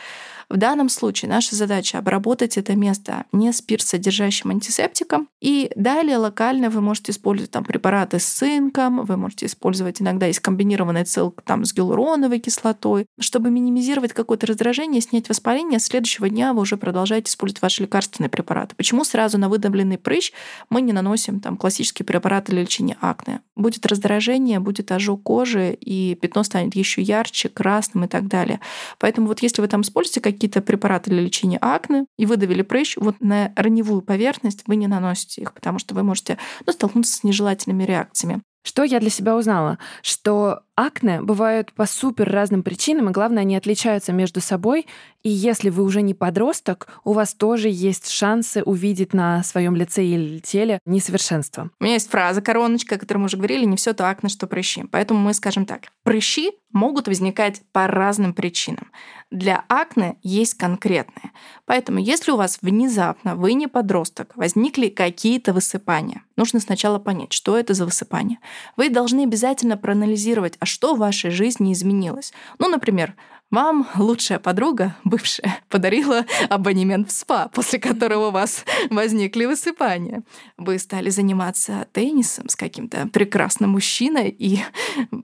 в 0.51 0.57
данном 0.57 0.89
случае 0.89 1.29
наша 1.29 1.55
задача 1.55 1.97
обработать 1.97 2.57
это 2.57 2.75
место 2.75 3.25
не 3.31 3.53
спирт-содержащим 3.53 4.51
антисептиком. 4.51 5.29
И 5.39 5.71
далее 5.75 6.17
локально 6.17 6.69
вы 6.69 6.81
можете 6.81 7.11
использовать 7.11 7.51
там 7.51 7.63
препараты 7.63 8.19
с 8.19 8.25
цинком, 8.25 9.05
вы 9.05 9.17
можете 9.17 9.45
использовать 9.45 10.01
иногда 10.01 10.25
есть 10.25 10.39
комбинированная 10.39 11.05
ссылка 11.05 11.41
там 11.43 11.63
с 11.65 11.73
гиалуроновой 11.73 12.39
кислотой, 12.39 13.05
чтобы 13.19 13.49
минимизировать 13.49 14.13
какое-то 14.13 14.47
раздражение, 14.47 15.01
снять 15.01 15.29
воспаление, 15.29 15.79
с 15.79 15.85
следующего 15.85 16.29
дня 16.29 16.53
вы 16.53 16.61
уже 16.61 16.77
продолжаете 16.77 17.29
использовать 17.29 17.61
ваши 17.61 17.83
лекарственные 17.83 18.29
препараты. 18.29 18.75
Почему 18.75 19.03
сразу 19.03 19.37
на 19.37 19.47
выдавленный 19.47 19.97
прыщ 19.97 20.33
мы 20.69 20.81
не 20.81 20.91
наносим 20.91 21.39
там 21.39 21.57
классические 21.57 22.05
препараты 22.05 22.51
для 22.51 22.61
лечения 22.61 22.97
акне? 22.99 23.41
Будет 23.55 23.85
раздражение, 23.85 24.59
будет 24.59 24.91
ожог 24.91 25.23
кожи, 25.23 25.73
и 25.73 26.15
пятно 26.15 26.43
станет 26.43 26.75
еще 26.75 27.01
ярче, 27.01 27.49
красным 27.49 28.05
и 28.05 28.07
так 28.07 28.27
далее. 28.27 28.59
Поэтому 28.99 29.27
вот 29.27 29.41
если 29.41 29.61
вы 29.61 29.67
там 29.67 29.81
используете 29.81 30.19
какие 30.21 30.40
какие-то 30.41 30.62
препараты 30.62 31.12
для 31.12 31.21
лечения 31.21 31.60
акне 31.62 32.08
и 32.17 32.25
выдавили 32.25 32.63
прыщ, 32.63 32.97
вот 32.97 33.17
на 33.19 33.54
раневую 33.56 34.01
поверхность 34.01 34.63
вы 34.65 34.75
не 34.75 34.88
наносите 34.88 35.43
их, 35.43 35.54
потому 35.54 35.77
что 35.77 35.93
вы 35.93 36.01
можете 36.01 36.39
ну, 36.65 36.73
столкнуться 36.73 37.15
с 37.15 37.23
нежелательными 37.23 37.84
реакциями. 37.84 38.41
Что 38.63 38.84
я 38.84 38.99
для 38.99 39.12
себя 39.12 39.36
узнала? 39.36 39.77
Что 40.01 40.62
акне 40.75 41.21
бывают 41.21 41.73
по 41.73 41.86
супер 41.86 42.29
разным 42.29 42.63
причинам, 42.63 43.10
и 43.10 43.13
главное, 43.13 43.41
они 43.41 43.55
отличаются 43.55 44.13
между 44.13 44.41
собой. 44.41 44.88
И 45.23 45.29
если 45.29 45.69
вы 45.69 45.84
уже 45.84 46.01
не 46.01 46.13
подросток, 46.13 46.88
у 47.03 47.13
вас 47.13 47.34
тоже 47.34 47.69
есть 47.69 48.10
шансы 48.10 48.63
увидеть 48.63 49.13
на 49.13 49.43
своем 49.43 49.75
лице 49.75 50.03
или 50.03 50.39
теле 50.39 50.79
несовершенство. 50.86 51.69
У 51.79 51.84
меня 51.84 51.93
есть 51.95 52.10
фраза, 52.10 52.41
короночка, 52.41 52.95
о 52.95 52.97
которой 52.97 53.19
мы 53.19 53.25
уже 53.25 53.38
говорили, 53.38 53.65
не 53.65 53.77
все 53.77 53.93
то 53.93 54.10
акне, 54.10 54.29
что 54.29 54.47
прыщи. 54.47 54.84
Поэтому 54.91 55.19
мы 55.19 55.34
скажем 55.34 55.65
так. 55.65 55.84
Прыщи 56.03 56.51
могут 56.71 57.07
возникать 57.07 57.62
по 57.71 57.88
разным 57.88 58.34
причинам. 58.34 58.91
Для 59.29 59.63
акне 59.69 60.17
есть 60.23 60.55
конкретные. 60.55 61.31
Поэтому 61.65 61.99
если 61.99 62.31
у 62.31 62.38
вас 62.38 62.60
внезапно, 62.62 63.36
вы 63.36 63.53
не 63.53 63.67
подросток, 63.67 64.36
возникли 64.36 64.89
какие-то 64.89 65.53
высыпания, 65.53 66.23
нужно 66.36 66.60
сначала 66.60 66.99
понять, 66.99 67.31
что 67.31 67.57
это 67.57 67.73
за 67.73 67.86
высыпание. 67.86 68.39
Вы 68.75 68.89
должны 68.89 69.23
обязательно 69.23 69.77
проанализировать, 69.77 70.57
а 70.62 70.65
что 70.65 70.93
в 70.93 71.00
вашей 71.00 71.32
жизни 71.32 71.74
изменилось. 71.74 72.32
Ну, 72.60 72.69
например, 72.69 73.15
вам 73.51 73.87
лучшая 73.97 74.39
подруга, 74.39 74.95
бывшая, 75.03 75.59
подарила 75.69 76.25
абонемент 76.49 77.09
в 77.09 77.11
СПА, 77.11 77.49
после 77.53 77.79
которого 77.79 78.27
у 78.27 78.31
вас 78.31 78.65
возникли 78.89 79.45
высыпания. 79.45 80.23
Вы 80.57 80.79
стали 80.79 81.09
заниматься 81.09 81.85
теннисом 81.91 82.49
с 82.49 82.55
каким-то 82.55 83.07
прекрасным 83.07 83.71
мужчиной, 83.71 84.29
и 84.29 84.59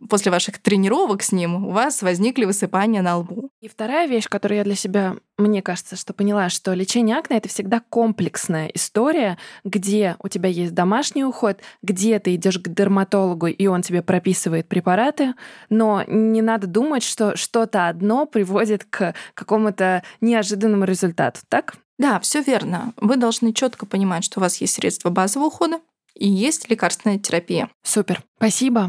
после 0.10 0.32
ваших 0.32 0.60
тренировок 0.60 1.24
с 1.24 1.32
ним 1.32 1.68
у 1.68 1.72
вас 1.72 2.02
возникли 2.02 2.46
высыпания 2.46 3.02
на 3.02 3.18
лбу. 3.18 3.50
И 3.62 3.68
вторая 3.68 4.08
вещь, 4.08 4.28
которую 4.28 4.60
я 4.60 4.64
для 4.64 4.76
себя 4.76 5.16
мне 5.38 5.62
кажется, 5.62 5.96
что 5.96 6.14
поняла, 6.14 6.50
что 6.50 6.74
лечение 6.74 7.16
акне 7.16 7.38
это 7.38 7.48
всегда 7.48 7.80
комплексная 7.80 8.68
история, 8.74 9.38
где 9.64 10.16
у 10.20 10.30
тебя 10.30 10.50
есть 10.50 10.74
домашний 10.74 11.24
уход, 11.24 11.60
где 11.84 12.18
ты 12.18 12.34
идешь 12.34 12.58
к 12.58 12.68
дерматологу, 12.68 13.46
и 13.46 13.68
он 13.68 13.84
тебе 13.84 14.02
прописывает 14.02 14.68
препараты, 14.68 15.36
но 15.70 16.04
не 16.08 16.42
надо 16.42 16.66
думать, 16.66 17.04
что 17.04 17.36
что-то 17.36 17.88
одно 17.88 18.17
приводит 18.26 18.86
к 18.86 19.14
какому-то 19.34 20.04
неожиданному 20.22 20.86
результату, 20.86 21.42
так? 21.50 21.76
Да, 21.98 22.20
все 22.20 22.42
верно. 22.42 22.94
Вы 22.98 23.18
должны 23.18 23.54
четко 23.54 23.86
понимать, 23.86 24.24
что 24.24 24.40
у 24.40 24.42
вас 24.42 24.58
есть 24.58 24.74
средства 24.74 25.10
базового 25.10 25.48
ухода 25.48 25.80
и 26.14 26.28
есть 26.28 26.70
лекарственная 26.70 27.20
терапия. 27.20 27.70
Супер. 27.84 28.24
Спасибо. 28.38 28.86